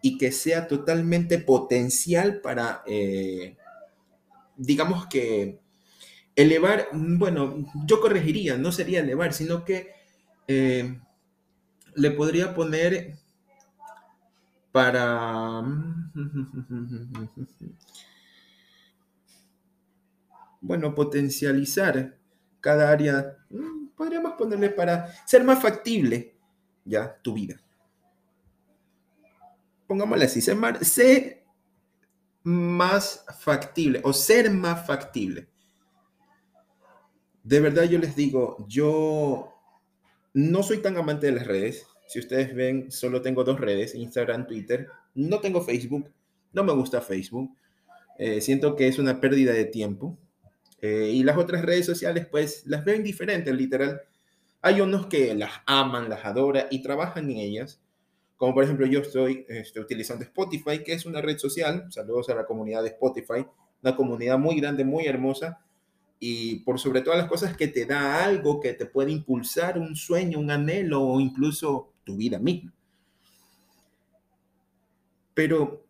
y 0.02 0.18
que 0.18 0.32
sea 0.32 0.66
totalmente 0.66 1.38
potencial 1.38 2.40
para, 2.40 2.82
eh, 2.86 3.56
digamos 4.56 5.06
que, 5.06 5.59
elevar, 6.42 6.88
bueno, 6.92 7.66
yo 7.86 8.00
corregiría, 8.00 8.56
no 8.56 8.72
sería 8.72 9.00
elevar, 9.00 9.32
sino 9.32 9.64
que 9.64 9.92
eh, 10.48 10.98
le 11.94 12.10
podría 12.12 12.54
poner 12.54 13.14
para... 14.72 15.62
Bueno, 20.62 20.94
potencializar 20.94 22.18
cada 22.60 22.90
área, 22.90 23.38
mm, 23.48 23.92
podríamos 23.96 24.34
ponerle 24.34 24.68
para 24.68 25.10
ser 25.26 25.42
más 25.42 25.62
factible 25.62 26.36
ya 26.84 27.16
tu 27.22 27.32
vida. 27.32 27.58
Pongámosle 29.86 30.26
así, 30.26 30.42
ser 30.42 30.56
más, 30.56 30.86
ser 30.86 31.42
más 32.42 33.24
factible 33.38 34.02
o 34.04 34.12
ser 34.12 34.50
más 34.50 34.86
factible. 34.86 35.49
De 37.42 37.60
verdad 37.60 37.84
yo 37.84 37.98
les 37.98 38.14
digo, 38.14 38.64
yo 38.68 39.54
no 40.34 40.62
soy 40.62 40.78
tan 40.78 40.96
amante 40.96 41.26
de 41.26 41.32
las 41.32 41.46
redes. 41.46 41.86
Si 42.06 42.18
ustedes 42.18 42.54
ven, 42.54 42.90
solo 42.90 43.22
tengo 43.22 43.44
dos 43.44 43.58
redes, 43.58 43.94
Instagram, 43.94 44.46
Twitter. 44.46 44.88
No 45.14 45.40
tengo 45.40 45.62
Facebook. 45.62 46.10
No 46.52 46.64
me 46.64 46.72
gusta 46.72 47.00
Facebook. 47.00 47.56
Eh, 48.18 48.40
siento 48.40 48.76
que 48.76 48.88
es 48.88 48.98
una 48.98 49.20
pérdida 49.20 49.52
de 49.52 49.64
tiempo. 49.64 50.18
Eh, 50.82 51.10
y 51.14 51.22
las 51.22 51.38
otras 51.38 51.62
redes 51.62 51.86
sociales, 51.86 52.26
pues, 52.26 52.66
las 52.66 52.84
ven 52.84 53.02
diferentes, 53.02 53.54
literal. 53.54 54.02
Hay 54.62 54.80
unos 54.80 55.06
que 55.06 55.34
las 55.34 55.52
aman, 55.66 56.08
las 56.08 56.24
adoran 56.24 56.66
y 56.70 56.82
trabajan 56.82 57.30
en 57.30 57.38
ellas. 57.38 57.80
Como 58.36 58.54
por 58.54 58.64
ejemplo, 58.64 58.86
yo 58.86 59.00
estoy 59.00 59.46
este, 59.48 59.80
utilizando 59.80 60.24
Spotify, 60.24 60.82
que 60.84 60.92
es 60.92 61.06
una 61.06 61.22
red 61.22 61.38
social. 61.38 61.86
Saludos 61.90 62.28
a 62.28 62.34
la 62.34 62.44
comunidad 62.44 62.82
de 62.82 62.88
Spotify. 62.88 63.46
Una 63.82 63.96
comunidad 63.96 64.38
muy 64.38 64.60
grande, 64.60 64.84
muy 64.84 65.06
hermosa 65.06 65.60
y 66.22 66.56
por 66.56 66.78
sobre 66.78 67.00
todas 67.00 67.18
las 67.18 67.28
cosas 67.28 67.56
que 67.56 67.66
te 67.66 67.86
da 67.86 68.22
algo 68.22 68.60
que 68.60 68.74
te 68.74 68.84
puede 68.84 69.10
impulsar 69.10 69.78
un 69.78 69.96
sueño, 69.96 70.38
un 70.38 70.50
anhelo 70.50 71.02
o 71.02 71.18
incluso 71.18 71.94
tu 72.04 72.16
vida 72.16 72.38
misma. 72.38 72.74
Pero 75.32 75.86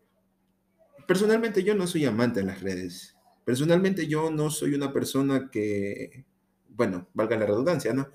personalmente 1.05 1.63
yo 1.63 1.75
no 1.75 1.85
soy 1.85 2.05
amante 2.05 2.39
de 2.39 2.45
las 2.45 2.61
redes. 2.61 3.17
Personalmente 3.43 4.07
yo 4.07 4.31
no 4.31 4.49
soy 4.49 4.73
una 4.73 4.93
persona 4.93 5.49
que, 5.51 6.23
bueno, 6.69 7.09
valga 7.13 7.37
la 7.37 7.47
redundancia, 7.47 7.93
¿no? 7.93 8.07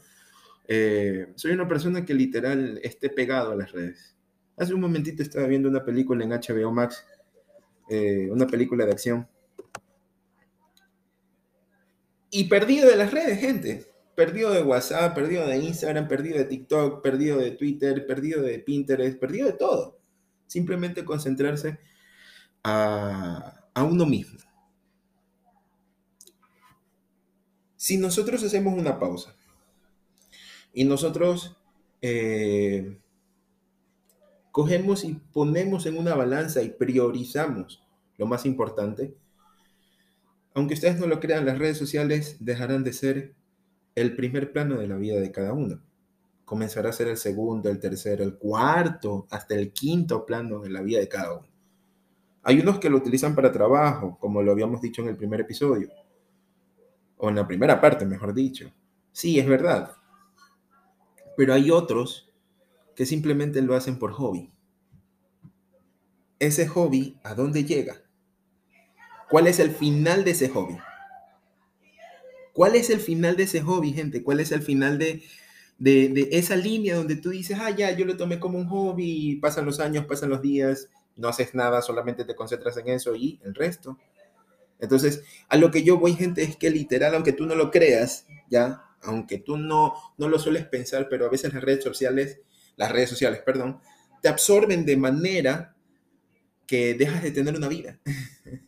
Eh, 0.67 1.33
soy 1.35 1.53
una 1.53 1.69
persona 1.69 2.07
que 2.07 2.15
literal 2.15 2.81
esté 2.83 3.11
pegado 3.11 3.53
a 3.53 3.57
las 3.57 3.73
redes. 3.73 4.17
Hace 4.57 4.73
un 4.73 4.81
momentito 4.81 5.23
estaba 5.23 5.47
viendo 5.47 5.69
una 5.69 5.85
película 5.85 6.25
en 6.25 6.31
HBO 6.31 6.73
Max, 6.73 7.05
eh, 7.91 8.31
una 8.31 8.47
película 8.47 8.87
de 8.87 8.93
acción 8.93 9.29
y 12.31 12.45
perdido 12.45 12.89
de 12.89 12.97
las 12.97 13.13
redes, 13.13 13.39
gente. 13.39 13.87
Perdido 14.15 14.51
de 14.51 14.63
WhatsApp, 14.63 15.15
perdido 15.15 15.47
de 15.47 15.59
Instagram, 15.59 16.09
perdido 16.09 16.39
de 16.39 16.47
TikTok, 16.47 17.03
perdido 17.03 17.39
de 17.39 17.51
Twitter, 17.53 18.07
perdido 18.07 18.43
de 18.43 18.59
Pinterest, 18.59 19.19
perdido 19.19 19.47
de 19.47 19.53
todo. 19.53 19.99
Simplemente 20.47 21.05
concentrarse 21.05 21.79
a, 22.65 23.63
uno 23.77 24.07
mismo. 24.07 24.41
Si 27.77 27.99
nosotros 27.99 28.43
hacemos 28.43 28.75
una 28.75 28.99
pausa 28.99 29.37
y 30.73 30.85
nosotros 30.85 31.57
eh, 32.01 32.99
cogemos 34.51 35.05
y 35.05 35.15
ponemos 35.15 35.85
en 35.87 35.99
una 35.99 36.15
balanza 36.15 36.63
y 36.63 36.71
priorizamos 36.71 37.87
lo 38.17 38.27
más 38.27 38.47
importante, 38.47 39.15
aunque 40.57 40.73
ustedes 40.73 40.99
no 40.99 41.07
lo 41.07 41.21
crean, 41.21 41.45
las 41.45 41.59
redes 41.59 41.77
sociales 41.77 42.39
dejarán 42.41 42.83
de 42.83 42.95
ser 42.95 43.35
el 43.95 44.17
primer 44.17 44.53
plano 44.53 44.79
de 44.79 44.89
la 44.89 44.97
vida 44.97 45.21
de 45.21 45.31
cada 45.31 45.53
uno. 45.53 45.83
Comenzará 46.47 46.89
a 46.89 46.95
ser 46.95 47.09
el 47.09 47.19
segundo, 47.19 47.69
el 47.69 47.79
tercero, 47.79 48.25
el 48.25 48.39
cuarto, 48.39 49.27
hasta 49.31 49.55
el 49.55 49.75
quinto 49.75 50.25
plano 50.25 50.61
de 50.61 50.71
la 50.71 50.81
vida 50.81 50.99
de 50.99 51.09
cada 51.09 51.35
uno. 51.35 51.47
Hay 52.43 52.59
unos 52.59 52.79
que 52.79 52.89
lo 52.89 52.97
utilizan 52.97 53.35
para 53.35 53.53
trabajo, 53.53 54.17
como 54.19 54.43
lo 54.43 54.51
habíamos 54.51 54.81
dicho 54.81 55.03
en 55.03 55.09
el 55.09 55.17
primer 55.19 55.43
episodio, 55.43 55.91
o 57.19 57.29
en 57.29 57.35
la 57.35 57.47
primera 57.47 57.79
parte, 57.79 58.07
mejor 58.07 58.33
dicho. 58.33 58.73
Sí, 59.13 59.39
es 59.39 59.47
verdad. 59.47 59.93
Pero 61.37 61.53
hay 61.53 61.71
otros 61.71 62.33
que 62.95 63.05
simplemente 63.05 63.61
lo 63.61 63.75
hacen 63.75 63.99
por 63.99 64.13
hobby. 64.13 64.51
Ese 66.39 66.67
hobby, 66.67 67.21
¿a 67.25 67.35
dónde 67.35 67.65
llega? 67.65 68.06
¿Cuál 69.29 69.47
es 69.47 69.59
el 69.59 69.71
final 69.71 70.25
de 70.25 70.31
ese 70.33 70.49
hobby? 70.49 70.77
¿Cuál 72.53 72.77
es 72.77 72.91
el 72.91 73.01
final 73.01 73.37
de 73.37 73.43
ese 73.43 73.61
hobby, 73.61 73.93
gente? 73.93 74.23
¿Cuál 74.23 74.41
es 74.41 74.53
el 74.53 74.63
final 74.63 74.99
de, 74.99 75.23
de, 75.79 76.29
esa 76.33 76.57
línea 76.57 76.97
donde 76.97 77.17
tú 77.17 77.31
dices, 77.31 77.59
ah, 77.61 77.71
ya, 77.71 77.91
yo 77.91 78.07
lo 78.07 78.17
tomé 78.17 78.41
como 78.41 78.59
un 78.59 78.67
hobby, 78.69 79.37
pasan 79.37 79.67
los 79.67 79.81
años, 79.81 80.07
pasan 80.07 80.31
los 80.31 80.41
días, 80.41 80.89
no 81.17 81.29
haces 81.29 81.55
nada, 81.55 81.83
solamente 81.83 82.25
te 82.25 82.35
concentras 82.35 82.77
en 82.79 82.89
eso 82.89 83.15
y 83.15 83.41
el 83.45 83.55
resto? 83.55 83.99
Entonces, 84.79 85.23
a 85.49 85.57
lo 85.57 85.71
que 85.71 85.83
yo 85.83 85.99
voy, 85.99 86.15
gente, 86.15 86.43
es 86.43 86.57
que 86.57 86.71
literal, 86.71 87.15
aunque 87.15 87.33
tú 87.33 87.47
no 87.47 87.55
lo 87.55 87.71
creas, 87.71 88.27
ya, 88.49 88.83
aunque 89.03 89.39
tú 89.39 89.57
no, 89.57 89.95
no 90.17 90.29
lo 90.29 90.39
sueles 90.39 90.67
pensar, 90.67 91.09
pero 91.09 91.27
a 91.27 91.31
veces 91.31 91.53
las 91.53 91.63
redes 91.63 91.85
sociales, 91.85 92.41
las 92.77 92.93
redes 92.93 93.11
sociales, 93.11 93.41
perdón, 93.45 93.81
te 94.23 94.29
absorben 94.29 94.87
de 94.87 94.97
manera 94.97 95.75
que 96.67 96.95
dejas 96.95 97.23
de 97.23 97.31
tener 97.31 97.55
una 97.55 97.69
vida. 97.69 97.99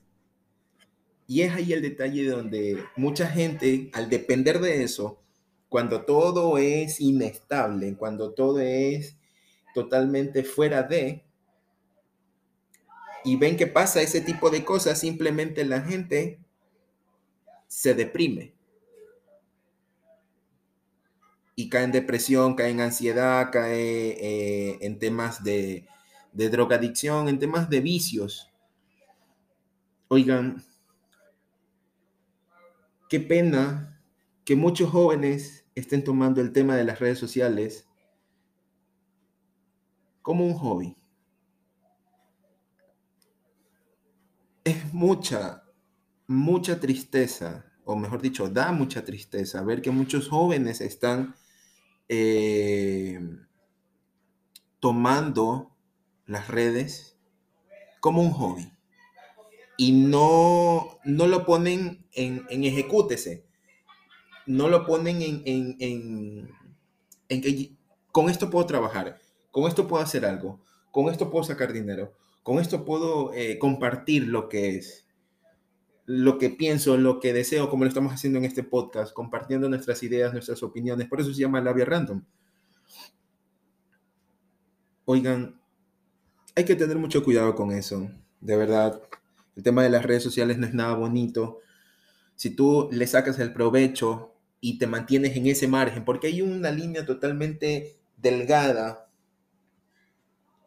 Y 1.30 1.42
es 1.42 1.54
ahí 1.54 1.74
el 1.74 1.82
detalle 1.82 2.24
donde 2.24 2.82
mucha 2.96 3.28
gente, 3.28 3.90
al 3.92 4.08
depender 4.08 4.60
de 4.60 4.82
eso, 4.82 5.20
cuando 5.68 6.06
todo 6.06 6.56
es 6.56 7.00
inestable, 7.00 7.94
cuando 7.96 8.32
todo 8.32 8.60
es 8.60 9.14
totalmente 9.74 10.42
fuera 10.42 10.82
de, 10.82 11.22
y 13.24 13.36
ven 13.36 13.58
que 13.58 13.66
pasa 13.66 14.00
ese 14.00 14.22
tipo 14.22 14.48
de 14.48 14.64
cosas, 14.64 14.98
simplemente 15.00 15.66
la 15.66 15.82
gente 15.82 16.38
se 17.66 17.92
deprime. 17.92 18.54
Y 21.54 21.68
cae 21.68 21.84
en 21.84 21.92
depresión, 21.92 22.54
cae 22.54 22.70
en 22.70 22.80
ansiedad, 22.80 23.50
cae 23.52 24.16
eh, 24.18 24.78
en 24.80 24.98
temas 24.98 25.44
de, 25.44 25.84
de 26.32 26.48
drogadicción, 26.48 27.28
en 27.28 27.38
temas 27.38 27.68
de 27.68 27.80
vicios. 27.80 28.50
Oigan, 30.06 30.64
qué 33.08 33.20
pena 33.20 34.00
que 34.44 34.56
muchos 34.56 34.90
jóvenes 34.90 35.66
estén 35.74 36.04
tomando 36.04 36.40
el 36.40 36.52
tema 36.52 36.76
de 36.76 36.84
las 36.84 37.00
redes 37.00 37.18
sociales 37.18 37.88
como 40.22 40.46
un 40.46 40.54
hobby. 40.54 40.96
Es 44.64 44.92
mucha, 44.92 45.64
mucha 46.26 46.78
tristeza, 46.78 47.72
o 47.84 47.96
mejor 47.96 48.20
dicho, 48.20 48.48
da 48.48 48.72
mucha 48.72 49.04
tristeza 49.04 49.62
ver 49.62 49.80
que 49.80 49.90
muchos 49.90 50.28
jóvenes 50.28 50.80
están 50.82 51.34
eh, 52.08 53.20
tomando 54.80 55.74
las 56.26 56.48
redes 56.48 57.18
como 58.00 58.22
un 58.22 58.32
hobby 58.32 58.77
y 59.80 59.92
no, 59.92 60.98
no 61.04 61.28
lo 61.28 61.46
ponen 61.46 62.04
en, 62.12 62.44
en 62.50 62.64
ejecútese, 62.64 63.46
no 64.44 64.68
lo 64.68 64.84
ponen 64.84 65.22
en, 65.22 65.42
en, 65.46 66.50
en, 67.28 67.40
que 67.40 67.76
con 68.10 68.28
esto 68.28 68.50
puedo 68.50 68.66
trabajar, 68.66 69.20
con 69.52 69.68
esto 69.68 69.86
puedo 69.86 70.02
hacer 70.02 70.26
algo, 70.26 70.60
con 70.90 71.08
esto 71.08 71.30
puedo 71.30 71.44
sacar 71.44 71.72
dinero, 71.72 72.12
con 72.42 72.58
esto 72.58 72.84
puedo 72.84 73.32
eh, 73.34 73.56
compartir 73.60 74.26
lo 74.26 74.48
que 74.48 74.76
es, 74.76 75.06
lo 76.06 76.38
que 76.38 76.50
pienso, 76.50 76.96
lo 76.96 77.20
que 77.20 77.32
deseo, 77.32 77.70
como 77.70 77.84
lo 77.84 77.88
estamos 77.88 78.12
haciendo 78.12 78.40
en 78.40 78.46
este 78.46 78.64
podcast, 78.64 79.12
compartiendo 79.12 79.68
nuestras 79.68 80.02
ideas, 80.02 80.32
nuestras 80.32 80.60
opiniones. 80.64 81.06
Por 81.06 81.20
eso 81.20 81.32
se 81.32 81.40
llama 81.40 81.60
Labia 81.60 81.84
Random. 81.84 82.24
Oigan, 85.04 85.60
hay 86.56 86.64
que 86.64 86.74
tener 86.74 86.98
mucho 86.98 87.22
cuidado 87.22 87.54
con 87.54 87.70
eso, 87.70 88.10
de 88.40 88.56
verdad. 88.56 89.00
El 89.58 89.64
tema 89.64 89.82
de 89.82 89.90
las 89.90 90.04
redes 90.04 90.22
sociales 90.22 90.56
no 90.56 90.68
es 90.68 90.72
nada 90.72 90.94
bonito. 90.94 91.58
Si 92.36 92.50
tú 92.50 92.88
le 92.92 93.08
sacas 93.08 93.40
el 93.40 93.52
provecho 93.52 94.36
y 94.60 94.78
te 94.78 94.86
mantienes 94.86 95.36
en 95.36 95.48
ese 95.48 95.66
margen, 95.66 96.04
porque 96.04 96.28
hay 96.28 96.42
una 96.42 96.70
línea 96.70 97.04
totalmente 97.04 97.98
delgada 98.16 99.10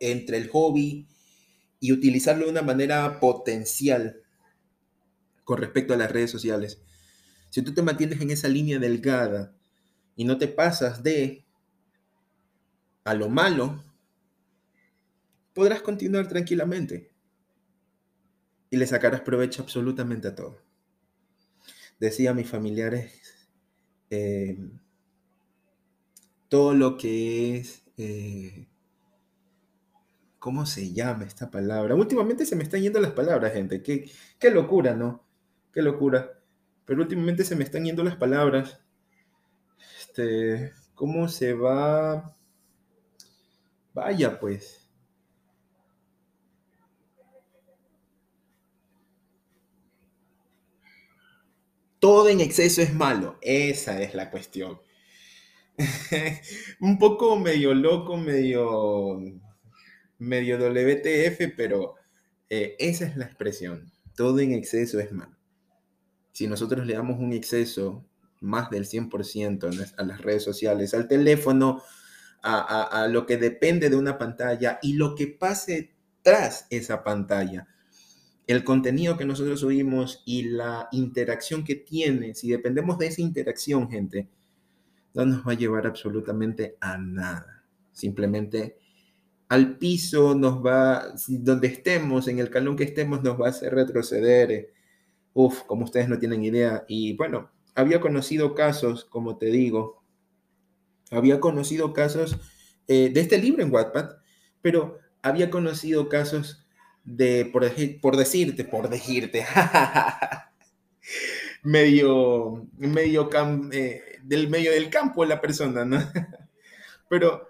entre 0.02 0.36
el 0.40 0.50
hobby 0.50 1.08
y 1.80 1.94
utilizarlo 1.94 2.44
de 2.44 2.52
una 2.52 2.64
manera 2.64 3.22
potencial 3.22 4.24
con 5.46 5.60
respecto 5.60 5.94
a 5.94 5.98
las 5.98 6.12
redes 6.12 6.30
sociales. 6.30 6.82
si 7.50 7.62
tú 7.62 7.74
te 7.74 7.84
mantienes 7.84 8.20
en 8.20 8.32
esa 8.32 8.50
línea 8.50 8.78
delgada 8.78 9.56
y 10.18 10.26
no 10.26 10.38
te 10.38 10.50
pasas 10.50 11.02
de 11.02 11.46
a 13.06 13.14
lo 13.14 13.30
malo, 13.30 13.86
podrás 15.54 15.82
continuar 15.82 16.28
tranquilamente 16.28 17.11
y 18.72 18.78
le 18.78 18.88
sacarás 18.88 19.22
provecho 19.22 19.62
absolutamente 19.62 20.30
a 20.30 20.36
todo. 20.36 20.58
Decía 22.00 22.32
a 22.32 22.34
mis 22.34 22.50
familiares, 22.50 23.22
eh, 24.10 24.58
todo 26.50 26.74
lo 26.74 26.98
que 26.98 27.58
es, 27.58 27.84
eh, 27.98 28.68
¿cómo 30.40 30.66
se 30.66 30.94
llama 30.94 31.26
esta 31.26 31.52
palabra? 31.52 31.96
Últimamente 31.96 32.46
se 32.46 32.56
me 32.56 32.64
están 32.64 32.82
yendo 32.82 33.00
las 33.00 33.12
palabras, 33.12 33.54
gente. 33.54 33.84
Qué, 33.84 34.10
qué 34.40 34.50
locura, 34.50 34.96
¿no? 34.96 35.24
Qué 35.72 35.82
locura. 35.82 36.42
Pero 36.86 37.02
últimamente 37.02 37.44
se 37.44 37.56
me 37.56 37.64
están 37.64 37.86
yendo 37.86 38.04
las 38.04 38.16
palabras. 38.16 38.80
Este, 40.00 40.74
¿cómo 40.96 41.28
se 41.28 41.54
va? 41.54 42.36
Vaya, 43.94 44.40
pues. 44.40 44.81
Todo 52.02 52.30
en 52.30 52.42
exceso 52.42 52.82
es 52.82 52.96
malo. 52.96 53.38
Esa 53.44 54.02
es 54.02 54.16
la 54.16 54.32
cuestión. 54.32 54.82
Un 56.80 56.98
poco 56.98 57.38
medio 57.38 57.76
loco, 57.76 58.18
medio, 58.18 59.22
medio 60.18 60.58
WTF, 60.58 61.54
pero 61.56 61.94
eh, 62.50 62.76
esa 62.80 63.06
es 63.06 63.18
la 63.18 63.26
expresión. 63.26 63.94
Todo 64.16 64.40
en 64.40 64.52
exceso 64.54 65.00
es 65.00 65.12
malo. 65.12 65.38
Si 66.32 66.48
nosotros 66.48 66.88
le 66.88 66.96
damos 66.96 67.20
un 67.20 67.34
exceso 67.34 68.04
más 68.40 68.72
del 68.72 68.86
100% 68.86 69.94
a 69.96 70.04
las 70.04 70.22
redes 70.22 70.44
sociales, 70.44 70.96
al 70.96 71.08
teléfono, 71.08 71.84
a, 72.42 73.04
a, 73.04 73.08
lo 73.10 73.28
que 73.28 73.38
depende 73.38 73.92
de 73.92 73.96
una 73.96 74.18
pantalla 74.18 74.80
y 74.82 74.94
lo 74.94 75.14
que 75.14 75.28
pase 75.28 75.94
tras 76.24 76.66
esa 76.72 77.04
pantalla, 77.04 77.68
el 78.48 78.64
contenido 78.64 79.18
que 79.18 79.26
nosotros 79.26 79.60
subimos 79.60 80.24
y 80.26 80.44
la 80.44 80.88
interacción 80.92 81.64
que 81.64 81.76
tiene, 81.76 82.34
si 82.36 82.50
dependemos 82.50 82.98
de 82.98 83.08
esa 83.08 83.22
interacción, 83.22 83.90
gente, 83.90 84.28
no 85.14 85.26
nos 85.26 85.48
va 85.48 85.54
a 85.54 85.58
llevar 85.58 85.88
absolutamente 85.88 86.78
a 86.80 86.98
nada. 86.98 87.64
Simplemente 87.92 88.78
al 89.50 89.78
piso 89.78 90.34
nos 90.34 90.66
va, 90.66 91.14
donde 91.28 91.68
estemos, 91.68 92.28
en 92.30 92.40
el 92.40 92.50
calón 92.50 92.78
que 92.78 92.86
estemos, 92.86 93.22
nos 93.22 93.40
va 93.40 93.48
a 93.48 93.50
hacer 93.50 93.74
retroceder. 93.74 94.72
Uf, 95.34 95.64
como 95.64 95.84
ustedes 95.84 96.08
no 96.08 96.20
tienen 96.20 96.44
idea. 96.44 96.86
Y 96.88 97.18
bueno, 97.18 97.52
había 97.76 98.00
conocido 98.00 98.56
casos, 98.56 99.04
como 99.06 99.38
te 99.38 99.48
digo, 99.48 100.04
había 101.12 101.42
conocido 101.42 101.92
casos 101.92 102.38
eh, 102.88 103.12
de 103.14 103.20
este 103.20 103.38
libro 103.38 103.62
en 103.62 103.74
Wattpad, 103.74 104.12
pero 104.62 105.00
había 105.22 105.50
conocido 105.50 106.08
casos 106.08 106.61
de, 107.04 107.46
por, 107.46 107.66
por 108.02 108.18
decirte, 108.18 108.64
por 108.64 108.90
decirte, 108.90 109.46
medio, 111.64 112.68
medio 112.78 113.30
eh, 113.72 114.20
del 114.24 114.50
medio 114.50 114.72
del 114.72 114.90
campo 114.90 115.26
la 115.26 115.42
persona, 115.42 115.86
¿no? 115.86 116.00
pero 117.10 117.48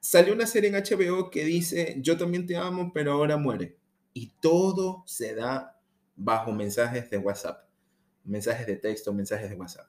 salió 0.00 0.34
una 0.34 0.46
serie 0.46 0.70
en 0.70 0.76
HBO 0.76 1.30
que 1.30 1.44
dice, 1.44 1.96
yo 1.98 2.16
también 2.16 2.46
te 2.46 2.56
amo, 2.56 2.92
pero 2.92 3.12
ahora 3.12 3.36
muere. 3.36 3.76
Y 4.12 4.32
todo 4.40 5.02
se 5.06 5.34
da 5.34 5.78
bajo 6.14 6.52
mensajes 6.52 7.10
de 7.10 7.18
WhatsApp, 7.18 7.68
mensajes 8.24 8.66
de 8.66 8.76
texto, 8.76 9.12
mensajes 9.12 9.50
de 9.50 9.56
WhatsApp. 9.56 9.88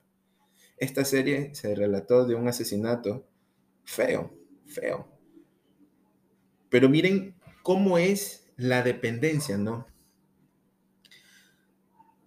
Esta 0.77 1.05
serie 1.05 1.55
se 1.55 1.73
relató 1.75 2.25
de 2.25 2.35
un 2.35 2.47
asesinato 2.47 3.25
feo, 3.83 4.33
feo. 4.65 5.07
Pero 6.69 6.89
miren 6.89 7.35
cómo 7.63 7.97
es 7.97 8.46
la 8.57 8.81
dependencia, 8.81 9.57
¿no? 9.57 9.87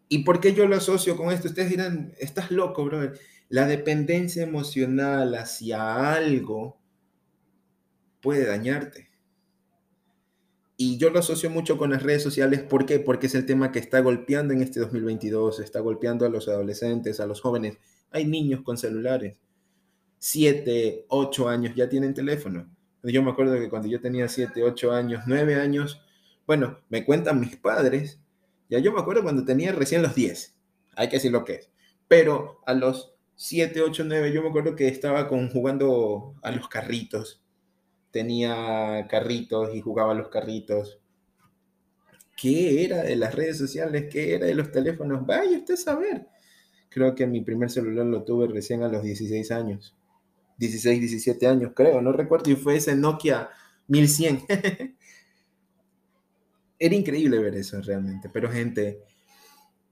¿Y 0.09 0.25
por 0.25 0.41
qué 0.41 0.55
yo 0.55 0.67
lo 0.67 0.77
asocio 0.77 1.17
con 1.17 1.31
esto? 1.31 1.49
Ustedes 1.49 1.71
dirán, 1.71 2.15
estás 2.19 2.51
loco, 2.51 2.85
brother. 2.85 3.19
La 3.49 3.67
dependencia 3.67 4.43
emocional 4.43 5.35
hacia 5.35 6.15
algo 6.15 6.81
puede 8.21 8.47
dañarte. 8.47 9.09
Y 10.77 10.97
yo 10.99 11.11
lo 11.11 11.19
asocio 11.19 11.51
mucho 11.51 11.77
con 11.77 11.91
las 11.91 12.03
redes 12.03 12.23
sociales. 12.23 12.63
¿Por 12.63 12.87
qué? 12.87 12.99
Porque 12.99 13.27
es 13.27 13.35
el 13.35 13.47
tema 13.47 13.71
que 13.71 13.79
está 13.79 14.01
golpeando 14.01 14.55
en 14.55 14.63
este 14.63 14.81
2022, 14.81 15.61
está 15.61 15.81
golpeando 15.81 16.25
a 16.25 16.31
los 16.31 16.49
adolescentes, 16.49 17.21
a 17.21 17.27
los 17.27 17.41
jóvenes. 17.41 17.79
Hay 18.11 18.25
niños 18.25 18.63
con 18.63 18.79
celulares. 18.79 19.37
Siete, 20.19 21.05
ocho 21.09 21.49
años 21.49 21.75
ya 21.77 21.89
tienen 21.89 22.15
teléfono. 22.15 22.69
Yo 23.03 23.23
me 23.23 23.31
acuerdo 23.31 23.55
que 23.55 23.69
cuando 23.69 23.89
yo 23.89 24.01
tenía 24.01 24.27
siete, 24.29 24.63
ocho 24.63 24.93
años, 24.93 25.23
nueve 25.27 25.55
años, 25.55 26.03
bueno, 26.51 26.81
me 26.89 27.05
cuentan 27.05 27.39
mis 27.39 27.55
padres, 27.55 28.19
ya 28.69 28.81
yo 28.81 28.91
me 28.93 28.99
acuerdo 28.99 29.23
cuando 29.23 29.45
tenía 29.45 29.71
recién 29.71 30.03
los 30.03 30.17
10, 30.17 30.57
hay 30.97 31.09
que 31.09 31.15
decir 31.15 31.31
lo 31.31 31.45
que 31.45 31.53
es, 31.55 31.71
pero 32.09 32.59
a 32.67 32.75
los 32.75 33.15
7, 33.37 33.81
8, 33.81 34.03
9, 34.05 34.33
yo 34.33 34.43
me 34.43 34.49
acuerdo 34.49 34.75
que 34.75 34.89
estaba 34.89 35.29
con, 35.29 35.49
jugando 35.49 36.35
a 36.43 36.51
los 36.51 36.67
carritos, 36.67 37.41
tenía 38.11 39.07
carritos 39.09 39.73
y 39.77 39.81
jugaba 39.81 40.11
a 40.11 40.17
los 40.17 40.29
carritos. 40.29 40.99
¿Qué 42.37 42.85
era 42.85 43.05
de 43.05 43.15
las 43.15 43.33
redes 43.33 43.57
sociales? 43.57 44.09
¿Qué 44.11 44.35
era 44.35 44.47
de 44.47 44.57
los 44.57 44.73
teléfonos? 44.73 45.25
Vaya 45.25 45.57
usted 45.57 45.75
a 45.75 45.77
saber. 45.77 46.27
Creo 46.89 47.15
que 47.15 47.29
mi 47.29 47.43
primer 47.43 47.71
celular 47.71 48.07
lo 48.07 48.25
tuve 48.25 48.49
recién 48.49 48.83
a 48.83 48.89
los 48.89 49.05
16 49.05 49.53
años. 49.53 49.97
16, 50.59 50.99
17 50.99 51.47
años, 51.47 51.73
creo, 51.77 52.03
no 52.03 52.11
recuerdo, 52.11 52.51
y 52.51 52.57
fue 52.57 52.75
ese 52.75 52.97
Nokia 52.97 53.51
1100. 53.87 54.41
era 56.81 56.95
increíble 56.95 57.39
ver 57.39 57.55
eso 57.55 57.81
realmente, 57.83 58.31
pero 58.31 58.51
gente, 58.51 59.03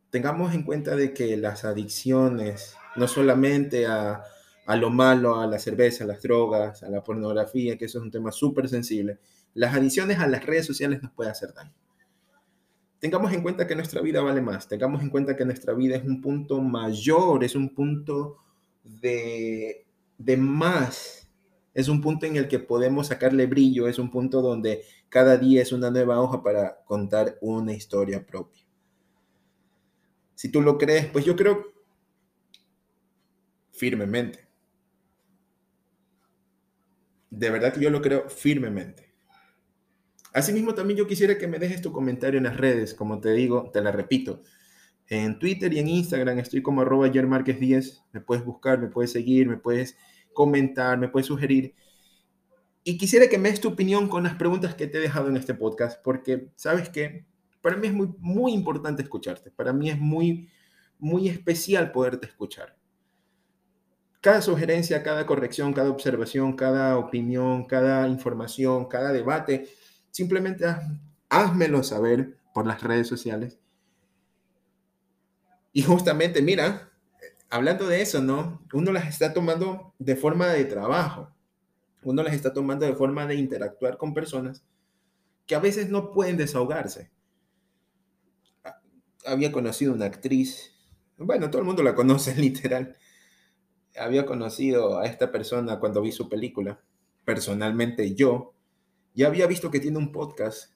tengamos 0.08 0.54
en 0.54 0.62
cuenta 0.62 0.96
de 0.96 1.12
que 1.12 1.36
las 1.36 1.66
adicciones, 1.66 2.74
no 2.96 3.06
solamente 3.06 3.86
a, 3.86 4.22
a 4.66 4.76
lo 4.76 4.88
malo, 4.88 5.38
a 5.38 5.46
la 5.46 5.58
cerveza, 5.58 6.04
a 6.04 6.06
las 6.06 6.22
drogas, 6.22 6.82
a 6.82 6.88
la 6.88 7.04
pornografía, 7.04 7.76
que 7.76 7.84
eso 7.84 7.98
es 7.98 8.04
un 8.04 8.10
tema 8.10 8.32
súper 8.32 8.70
sensible, 8.70 9.18
las 9.52 9.74
adicciones 9.74 10.18
a 10.18 10.26
las 10.26 10.46
redes 10.46 10.64
sociales 10.64 11.02
nos 11.02 11.12
pueden 11.12 11.32
hacer 11.32 11.52
daño. 11.52 11.74
Tengamos 12.98 13.32
en 13.32 13.42
cuenta 13.42 13.66
que 13.66 13.76
nuestra 13.76 14.00
vida 14.00 14.22
vale 14.22 14.40
más, 14.40 14.66
tengamos 14.66 15.02
en 15.02 15.10
cuenta 15.10 15.36
que 15.36 15.44
nuestra 15.44 15.74
vida 15.74 15.96
es 15.96 16.04
un 16.04 16.22
punto 16.22 16.60
mayor, 16.62 17.44
es 17.44 17.54
un 17.54 17.74
punto 17.74 18.38
de, 18.82 19.84
de 20.16 20.36
más 20.38 21.28
es 21.78 21.86
un 21.86 22.00
punto 22.00 22.26
en 22.26 22.34
el 22.34 22.48
que 22.48 22.58
podemos 22.58 23.06
sacarle 23.06 23.46
brillo, 23.46 23.86
es 23.86 24.00
un 24.00 24.10
punto 24.10 24.42
donde 24.42 24.82
cada 25.08 25.36
día 25.36 25.62
es 25.62 25.72
una 25.72 25.90
nueva 25.90 26.20
hoja 26.20 26.42
para 26.42 26.82
contar 26.84 27.38
una 27.40 27.72
historia 27.72 28.24
propia. 28.26 28.64
Si 30.34 30.50
tú 30.50 30.60
lo 30.60 30.78
crees, 30.78 31.06
pues 31.06 31.24
yo 31.24 31.34
creo 31.34 31.72
firmemente. 33.72 34.46
De 37.30 37.50
verdad 37.50 37.72
que 37.72 37.80
yo 37.80 37.90
lo 37.90 38.00
creo 38.00 38.28
firmemente. 38.28 39.14
Asimismo, 40.32 40.74
también 40.74 40.98
yo 40.98 41.06
quisiera 41.06 41.38
que 41.38 41.48
me 41.48 41.58
dejes 41.58 41.82
tu 41.82 41.92
comentario 41.92 42.38
en 42.38 42.44
las 42.44 42.56
redes, 42.56 42.94
como 42.94 43.20
te 43.20 43.32
digo, 43.32 43.70
te 43.72 43.80
la 43.80 43.90
repito. 43.90 44.42
En 45.08 45.38
Twitter 45.38 45.72
y 45.72 45.78
en 45.78 45.88
Instagram 45.88 46.38
estoy 46.38 46.60
como 46.60 46.82
arroba 46.82 47.08
10. 47.08 48.04
Me 48.12 48.20
puedes 48.20 48.44
buscar, 48.44 48.78
me 48.78 48.88
puedes 48.88 49.10
seguir, 49.10 49.48
me 49.48 49.56
puedes 49.56 49.96
comentar, 50.34 50.98
me 50.98 51.08
puedes 51.08 51.26
sugerir. 51.26 51.74
Y 52.88 52.96
quisiera 52.96 53.28
que 53.28 53.36
me 53.36 53.50
des 53.50 53.60
tu 53.60 53.68
opinión 53.68 54.08
con 54.08 54.22
las 54.22 54.36
preguntas 54.36 54.74
que 54.74 54.86
te 54.86 54.96
he 54.96 55.00
dejado 55.02 55.28
en 55.28 55.36
este 55.36 55.52
podcast, 55.52 56.02
porque 56.02 56.52
sabes 56.56 56.88
que 56.88 57.26
para 57.60 57.76
mí 57.76 57.88
es 57.88 57.92
muy, 57.92 58.14
muy 58.18 58.54
importante 58.54 59.02
escucharte, 59.02 59.50
para 59.50 59.74
mí 59.74 59.90
es 59.90 59.98
muy, 59.98 60.48
muy 60.98 61.28
especial 61.28 61.92
poderte 61.92 62.28
escuchar. 62.28 62.78
Cada 64.22 64.40
sugerencia, 64.40 65.02
cada 65.02 65.26
corrección, 65.26 65.74
cada 65.74 65.90
observación, 65.90 66.56
cada 66.56 66.96
opinión, 66.96 67.66
cada 67.66 68.08
información, 68.08 68.86
cada 68.86 69.12
debate, 69.12 69.68
simplemente 70.10 70.64
házmelo 71.28 71.82
saber 71.82 72.38
por 72.54 72.66
las 72.66 72.82
redes 72.82 73.06
sociales. 73.06 73.58
Y 75.74 75.82
justamente, 75.82 76.40
mira, 76.40 76.90
hablando 77.50 77.86
de 77.86 78.00
eso, 78.00 78.22
¿no? 78.22 78.62
Uno 78.72 78.92
las 78.92 79.08
está 79.08 79.34
tomando 79.34 79.92
de 79.98 80.16
forma 80.16 80.46
de 80.46 80.64
trabajo, 80.64 81.34
uno 82.10 82.22
las 82.22 82.34
está 82.34 82.54
tomando 82.54 82.86
de 82.86 82.94
forma 82.94 83.26
de 83.26 83.34
interactuar 83.34 83.98
con 83.98 84.14
personas 84.14 84.64
que 85.46 85.54
a 85.54 85.58
veces 85.58 85.90
no 85.90 86.10
pueden 86.10 86.38
desahogarse. 86.38 87.10
Había 89.26 89.52
conocido 89.52 89.92
una 89.92 90.06
actriz, 90.06 90.72
bueno, 91.18 91.50
todo 91.50 91.60
el 91.60 91.66
mundo 91.66 91.82
la 91.82 91.94
conoce 91.94 92.34
literal. 92.40 92.96
Había 93.94 94.24
conocido 94.24 94.98
a 94.98 95.06
esta 95.06 95.30
persona 95.30 95.78
cuando 95.78 96.00
vi 96.00 96.10
su 96.12 96.30
película. 96.30 96.80
Personalmente 97.26 98.14
yo 98.14 98.54
ya 99.14 99.26
había 99.26 99.46
visto 99.46 99.70
que 99.70 99.80
tiene 99.80 99.98
un 99.98 100.10
podcast 100.10 100.72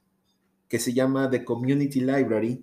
que 0.69 0.79
se 0.79 0.93
llama 0.93 1.31
The 1.31 1.47
Community 1.47 2.01
Library 2.01 2.63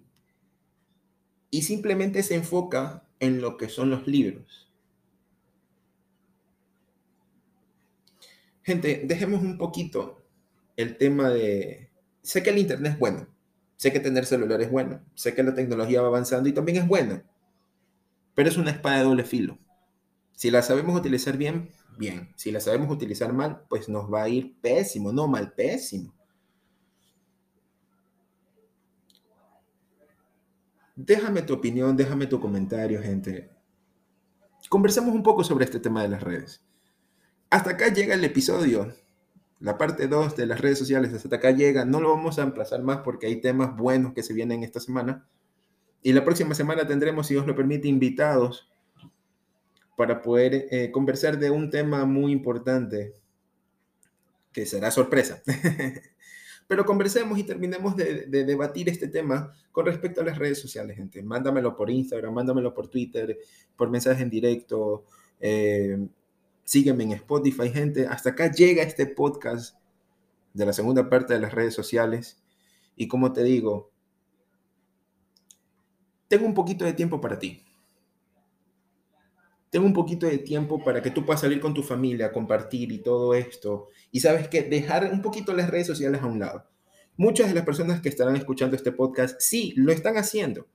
y 1.50 1.64
simplemente 1.64 2.22
se 2.22 2.36
enfoca 2.36 3.10
en 3.20 3.42
lo 3.42 3.58
que 3.58 3.68
son 3.68 3.90
los 3.90 4.06
libros. 4.06 4.69
Gente, 8.70 9.02
dejemos 9.04 9.42
un 9.42 9.58
poquito 9.58 10.22
el 10.78 10.96
tema 10.96 11.32
de... 11.32 11.90
Sé 12.22 12.44
que 12.44 12.52
el 12.52 12.60
Internet 12.60 12.94
es 12.94 13.00
bueno, 13.00 13.28
sé 13.78 13.92
que 13.92 14.00
tener 14.00 14.28
celular 14.28 14.62
es 14.62 14.70
bueno, 14.70 15.02
sé 15.16 15.34
que 15.34 15.42
la 15.42 15.56
tecnología 15.56 16.04
va 16.04 16.10
avanzando 16.10 16.48
y 16.48 16.54
también 16.54 16.78
es 16.78 16.88
buena, 16.88 17.26
pero 18.36 18.48
es 18.48 18.58
una 18.58 18.70
espada 18.70 19.00
de 19.00 19.06
doble 19.06 19.24
filo. 19.24 19.58
Si 20.34 20.52
la 20.52 20.62
sabemos 20.62 20.96
utilizar 20.96 21.36
bien, 21.36 21.72
bien. 21.98 22.32
Si 22.36 22.52
la 22.52 22.60
sabemos 22.60 22.92
utilizar 22.92 23.34
mal, 23.34 23.64
pues 23.68 23.90
nos 23.90 24.14
va 24.14 24.22
a 24.22 24.30
ir 24.30 24.56
pésimo, 24.62 25.12
no 25.12 25.28
mal, 25.28 25.52
pésimo. 25.54 26.14
Déjame 30.96 31.42
tu 31.42 31.56
opinión, 31.56 31.98
déjame 31.98 32.28
tu 32.28 32.40
comentario, 32.40 33.02
gente. 33.02 33.50
Conversemos 34.70 35.16
un 35.16 35.24
poco 35.24 35.44
sobre 35.44 35.66
este 35.66 35.80
tema 35.80 36.04
de 36.04 36.10
las 36.10 36.22
redes. 36.22 36.69
Hasta 37.50 37.72
acá 37.72 37.92
llega 37.92 38.14
el 38.14 38.24
episodio, 38.24 38.94
la 39.60 39.78
parte 39.78 40.08
2 40.08 40.36
de 40.36 40.46
las 40.46 40.62
redes 40.62 40.78
sociales. 40.78 41.14
Hasta 41.14 41.36
acá 41.36 41.52
llega. 41.52 41.84
No 41.84 42.00
lo 42.00 42.10
vamos 42.10 42.38
a 42.38 42.44
emplazar 42.44 42.84
más 42.84 43.00
porque 43.00 43.26
hay 43.26 43.42
temas 43.42 43.76
buenos 43.76 44.14
que 44.14 44.22
se 44.22 44.34
vienen 44.34 44.64
esta 44.64 44.80
semana. 44.80 45.28
Y 46.04 46.14
la 46.14 46.24
próxima 46.24 46.54
semana 46.54 46.88
tendremos, 46.88 47.28
si 47.28 47.34
Dios 47.34 47.48
lo 47.48 47.56
permite, 47.56 47.88
invitados 47.88 48.70
para 49.98 50.22
poder 50.22 50.68
eh, 50.72 50.92
conversar 50.92 51.40
de 51.40 51.50
un 51.50 51.70
tema 51.70 52.06
muy 52.06 52.32
importante 52.32 53.16
que 54.54 54.66
será 54.66 54.92
sorpresa. 54.92 55.42
Pero 56.68 56.86
conversemos 56.86 57.38
y 57.40 57.44
terminemos 57.44 57.96
de, 57.96 58.28
debatir 58.28 58.90
este 58.90 59.08
tema 59.08 59.52
con 59.72 59.88
respecto 59.88 60.22
a 60.22 60.24
las 60.24 60.38
redes 60.38 60.60
sociales, 60.62 60.98
gente. 60.98 61.24
Mándamelo 61.24 61.76
por 61.76 61.90
Instagram, 61.90 62.32
mándamelo 62.32 62.76
por 62.76 62.88
Twitter, 62.88 63.40
por 63.76 63.90
mensaje 63.90 64.22
en 64.22 64.30
directo. 64.30 65.04
Eh, 65.40 65.98
sígueme 66.70 67.04
en 67.04 67.14
Spotify, 67.14 67.70
gente. 67.70 68.06
Hasta 68.06 68.30
acá 68.30 68.52
llega 68.52 68.84
este 68.84 69.08
podcast 69.08 69.76
de 70.54 70.68
la 70.68 70.74
segunda 70.74 71.10
parte 71.10 71.34
de 71.34 71.40
las 71.40 71.52
redes 71.52 71.74
sociales. 71.74 72.44
Y 72.96 73.08
como 73.08 73.34
te 73.34 73.44
digo, 73.44 73.92
tengo 76.28 76.46
un 76.46 76.54
poquito 76.54 76.86
de 76.86 76.94
tiempo 76.94 77.20
para 77.20 77.40
ti. 77.40 77.66
Tengo 79.72 79.88
un 79.88 79.94
poquito 79.94 80.28
de 80.28 80.38
tiempo 80.38 80.84
para 80.84 81.02
que 81.02 81.10
tú 81.10 81.26
puedas 81.26 81.42
salir 81.42 81.60
con 81.60 81.74
tu 81.74 81.82
familia, 81.82 82.32
compartir 82.32 82.92
y 82.92 83.00
todo 83.00 83.34
esto. 83.34 83.88
Y 84.12 84.20
sabes 84.20 84.48
que 84.48 84.62
dejar 84.62 85.12
un 85.12 85.24
poquito 85.24 85.56
las 85.56 85.72
redes 85.72 85.88
sociales 85.88 86.22
a 86.22 86.28
un 86.28 86.38
lado. 86.38 86.68
Muchas 87.18 87.48
de 87.48 87.56
las 87.56 87.66
personas 87.66 88.00
que 88.00 88.10
estarán 88.10 88.36
escuchando 88.36 88.76
este 88.76 88.92
podcast, 88.92 89.42
sí, 89.42 89.74
lo 89.76 89.92
están 89.92 90.18
haciendo. 90.18 90.68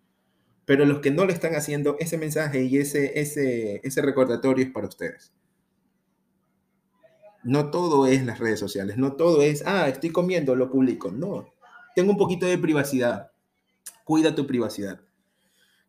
Pero 0.64 0.86
los 0.86 0.98
que 0.98 1.12
no 1.12 1.24
lo 1.24 1.32
están 1.32 1.54
haciendo, 1.54 1.96
ese 2.00 2.18
mensaje 2.18 2.64
y 2.64 2.78
ese, 2.78 3.20
ese, 3.20 3.80
ese 3.84 4.02
recordatorio 4.02 4.64
es 4.64 4.72
para 4.72 4.88
ustedes. 4.88 5.32
No 7.44 7.70
todo 7.70 8.06
es 8.06 8.24
las 8.24 8.38
redes 8.38 8.58
sociales, 8.58 8.96
no 8.96 9.12
todo 9.12 9.42
es, 9.42 9.62
ah, 9.66 9.88
estoy 9.88 10.10
comiendo, 10.10 10.56
lo 10.56 10.70
publico. 10.70 11.10
No, 11.10 11.46
tengo 11.94 12.10
un 12.10 12.18
poquito 12.18 12.46
de 12.46 12.58
privacidad. 12.58 13.30
Cuida 14.04 14.34
tu 14.34 14.46
privacidad. 14.46 15.00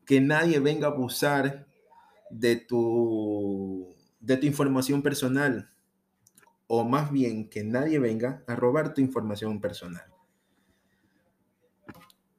Que 0.06 0.22
nadie 0.22 0.60
venga 0.60 0.88
a 0.88 0.91
abusar 0.91 1.65
de 2.30 2.58
tu, 2.58 3.96
de 4.20 4.38
tu 4.38 4.46
información 4.46 5.02
personal, 5.02 5.70
o 6.68 6.84
más 6.84 7.12
bien 7.12 7.50
que 7.50 7.63
nadie 7.63 8.00
venga 8.00 8.44
a 8.48 8.56
robar 8.56 8.94
tu 8.94 9.02
información 9.02 9.62
personal. 9.62 10.04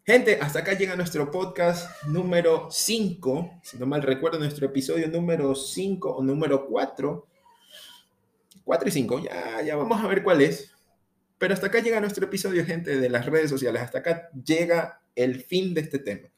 Gente, 0.05 0.39
hasta 0.41 0.61
acá 0.61 0.75
llega 0.75 0.95
nuestro 0.95 1.33
podcast 1.33 2.05
número 2.07 2.69
5, 2.71 3.61
si 3.63 3.77
no 3.77 3.87
mal 3.87 4.03
recuerdo, 4.03 4.39
nuestro 4.39 4.67
episodio 4.67 5.09
número 5.09 5.55
5 5.55 6.17
o 6.17 6.23
número 6.23 6.67
4. 6.69 7.27
4 8.67 8.89
y 8.89 8.93
5, 8.93 9.21
ya, 9.21 9.63
ya 9.63 9.77
vamos 9.77 10.03
a 10.03 10.09
ver 10.09 10.25
cuál 10.25 10.43
es. 10.43 10.73
Pero 11.39 11.55
hasta 11.55 11.69
acá 11.69 11.79
llega 11.79 12.01
nuestro 12.01 12.25
episodio, 12.25 12.67
gente, 12.67 12.99
de 12.99 13.09
las 13.09 13.25
redes 13.27 13.49
sociales. 13.49 13.81
Hasta 13.81 13.99
acá 13.99 14.29
llega 14.45 15.01
el 15.15 15.41
fin 15.41 15.73
de 15.73 15.83
este 15.83 16.01
tema. 16.01 16.29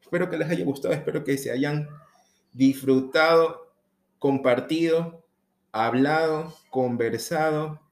Espero 0.00 0.30
que 0.30 0.38
les 0.38 0.48
haya 0.48 0.64
gustado, 0.64 0.94
espero 0.94 1.22
que 1.22 1.36
se 1.36 1.50
hayan 1.50 1.86
disfrutado, 2.54 3.74
compartido, 4.18 5.26
hablado, 5.70 6.56
conversado, 6.70 7.82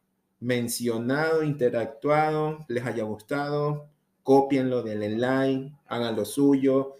mencionado, 0.40 1.42
interactuado, 1.42 2.64
les 2.68 2.86
haya 2.86 3.04
gustado, 3.04 3.90
copienlo, 4.22 4.82
del 4.82 5.20
like, 5.20 5.72
hagan 5.86 6.16
lo 6.16 6.24
suyo, 6.24 6.96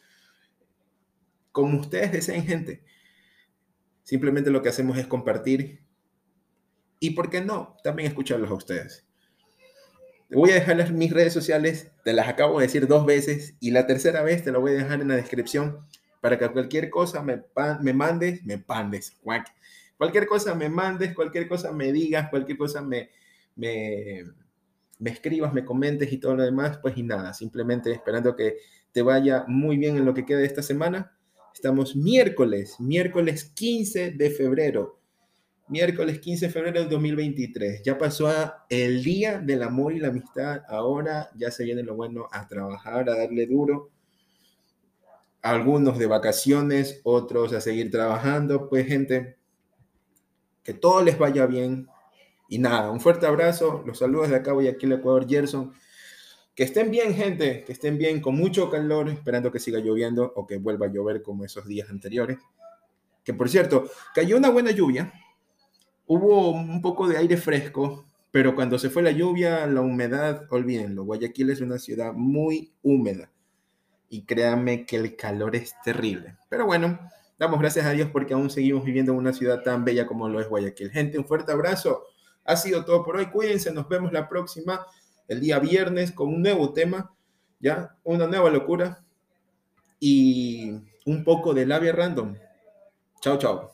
como 1.51 1.81
ustedes 1.81 2.12
deseen, 2.12 2.44
gente. 2.44 2.85
Simplemente 4.03 4.51
lo 4.51 4.61
que 4.61 4.68
hacemos 4.68 4.99
es 4.99 5.07
compartir 5.07 5.84
y, 7.00 7.11
¿por 7.11 7.30
qué 7.30 7.40
no? 7.40 7.76
También 7.83 8.09
escucharlos 8.09 8.50
a 8.50 8.54
ustedes. 8.54 9.04
Voy 10.30 10.50
a 10.50 10.54
dejar 10.54 10.92
mis 10.92 11.12
redes 11.12 11.33
sociales, 11.33 11.90
te 12.02 12.12
las 12.12 12.28
acabo 12.28 12.59
de 12.59 12.66
decir 12.66 12.87
dos 12.87 13.07
veces 13.07 13.54
y 13.61 13.70
la 13.70 13.87
tercera 13.87 14.22
vez 14.22 14.42
te 14.42 14.52
lo 14.52 14.61
voy 14.61 14.72
a 14.72 14.76
dejar 14.76 15.00
en 15.00 15.09
la 15.09 15.16
descripción 15.16 15.78
para 16.20 16.38
que 16.38 16.48
cualquier 16.48 16.90
cosa 16.90 17.22
me, 17.22 17.42
me 17.83 17.92
mandes, 17.92 18.42
me 18.44 18.59
pandes, 18.59 19.16
cualquier 19.96 20.26
cosa 20.26 20.54
me 20.54 20.68
mandes, 20.70 21.14
cualquier 21.14 21.46
cosa 21.46 21.70
me 21.72 21.92
digas, 21.92 22.30
cualquier 22.30 22.57
cosa 22.57 22.80
me, 22.80 23.11
me, 23.54 24.24
me 24.98 25.11
escribas, 25.11 25.52
me 25.52 25.64
comentes 25.64 26.11
y 26.12 26.18
todo 26.18 26.37
lo 26.37 26.42
demás, 26.42 26.78
pues 26.78 26.96
y 26.96 27.02
nada, 27.02 27.35
simplemente 27.35 27.92
esperando 27.92 28.35
que 28.35 28.57
te 28.90 29.02
vaya 29.02 29.44
muy 29.46 29.76
bien 29.76 29.96
en 29.96 30.04
lo 30.04 30.14
que 30.14 30.24
queda 30.24 30.38
de 30.38 30.46
esta 30.46 30.62
semana. 30.62 31.16
Estamos 31.52 31.94
miércoles, 31.94 32.76
miércoles 32.80 33.44
15 33.54 34.12
de 34.12 34.30
febrero. 34.30 35.00
Miércoles 35.68 36.20
15 36.20 36.46
de 36.46 36.53
febrero 36.53 36.81
del 36.81 36.90
2023. 36.90 37.83
Ya 37.83 37.96
pasó 37.96 38.31
el 38.68 39.03
día 39.03 39.38
del 39.38 39.62
amor 39.62 39.94
y 39.94 39.98
la 40.00 40.09
amistad. 40.09 40.62
Ahora 40.68 41.31
ya 41.37 41.50
se 41.50 41.64
viene 41.64 41.83
lo 41.83 41.94
bueno 41.94 42.29
a 42.31 42.46
trabajar, 42.46 43.09
a 43.09 43.16
darle 43.16 43.46
duro 43.46 43.90
algunos 45.44 45.98
de 45.98 46.07
vacaciones, 46.07 47.03
otros 47.05 47.53
a 47.53 47.61
seguir 47.61 47.90
trabajando. 47.90 48.68
Pues 48.68 48.87
gente, 48.87 49.37
que 50.62 50.72
todo 50.72 51.03
les 51.03 51.18
vaya 51.18 51.46
bien. 51.46 51.87
Y 52.48 52.59
nada, 52.59 52.90
un 52.90 52.98
fuerte 52.98 53.27
abrazo. 53.27 53.83
Los 53.87 53.98
saludos 53.98 54.31
de 54.31 54.37
acá, 54.37 54.53
al 54.53 54.92
Ecuador, 54.92 55.29
Gerson. 55.29 55.74
Que 56.55 56.62
estén 56.62 56.90
bien, 56.90 57.14
gente, 57.14 57.62
que 57.64 57.72
estén 57.72 57.98
bien, 57.98 58.22
con 58.22 58.37
mucho 58.37 58.70
calor, 58.70 59.11
esperando 59.11 59.53
que 59.53 59.59
siga 59.59 59.81
lloviendo 59.81 60.33
o 60.35 60.46
que 60.46 60.57
vuelva 60.57 60.87
a 60.87 60.92
llover 60.92 61.22
como 61.22 61.44
esos 61.44 61.66
días 61.66 61.90
anteriores. 61.90 62.38
Que 63.22 63.35
por 63.35 63.50
cierto, 63.50 63.90
cayó 64.14 64.38
una 64.38 64.48
buena 64.48 64.70
lluvia, 64.70 65.12
hubo 66.07 66.51
un 66.51 66.81
poco 66.83 67.09
de 67.09 67.17
aire 67.17 67.37
fresco, 67.37 68.07
pero 68.31 68.55
cuando 68.55 68.79
se 68.79 68.90
fue 68.90 69.03
la 69.03 69.12
lluvia, 69.12 69.67
la 69.67 69.81
humedad, 69.81 70.47
olvídenlo, 70.51 71.05
Guayaquil 71.05 71.51
es 71.51 71.61
una 71.61 71.79
ciudad 71.79 72.12
muy 72.12 72.73
húmeda 72.83 73.31
y 74.09 74.23
créanme 74.23 74.87
que 74.87 74.97
el 74.97 75.17
calor 75.17 75.57
es 75.57 75.75
terrible. 75.85 76.37
Pero 76.49 76.67
bueno, 76.67 76.99
damos 77.38 77.61
gracias 77.61 77.87
a 77.87 77.90
Dios 77.90 78.11
porque 78.12 78.35
aún 78.35 78.51
seguimos 78.51 78.85
viviendo 78.85 79.12
en 79.12 79.19
una 79.19 79.33
ciudad 79.33 79.62
tan 79.62 79.85
bella 79.85 80.07
como 80.07 80.29
lo 80.29 80.40
es 80.40 80.49
Guayaquil. 80.49 80.90
Gente, 80.90 81.19
un 81.19 81.27
fuerte 81.27 81.53
abrazo. 81.53 82.05
Ha 82.45 82.57
sido 82.57 82.85
todo 82.85 83.05
por 83.05 83.17
hoy. 83.17 83.27
Cuídense, 83.27 83.73
nos 83.73 83.88
vemos 83.88 84.12
la 84.12 84.29
próxima, 84.29 84.87
el 85.29 85.40
día 85.40 85.59
viernes, 85.59 86.12
con 86.12 86.29
un 86.29 86.43
nuevo 86.43 86.73
tema, 86.73 87.12
ya, 87.61 87.97
una 88.05 88.27
nueva 88.27 88.51
locura 88.51 89.05
y 89.99 90.73
un 91.07 91.25
poco 91.25 91.55
de 91.55 91.67
labia 91.67 91.93
random. 91.93 92.37
Chao, 93.21 93.38
chao. 93.38 93.73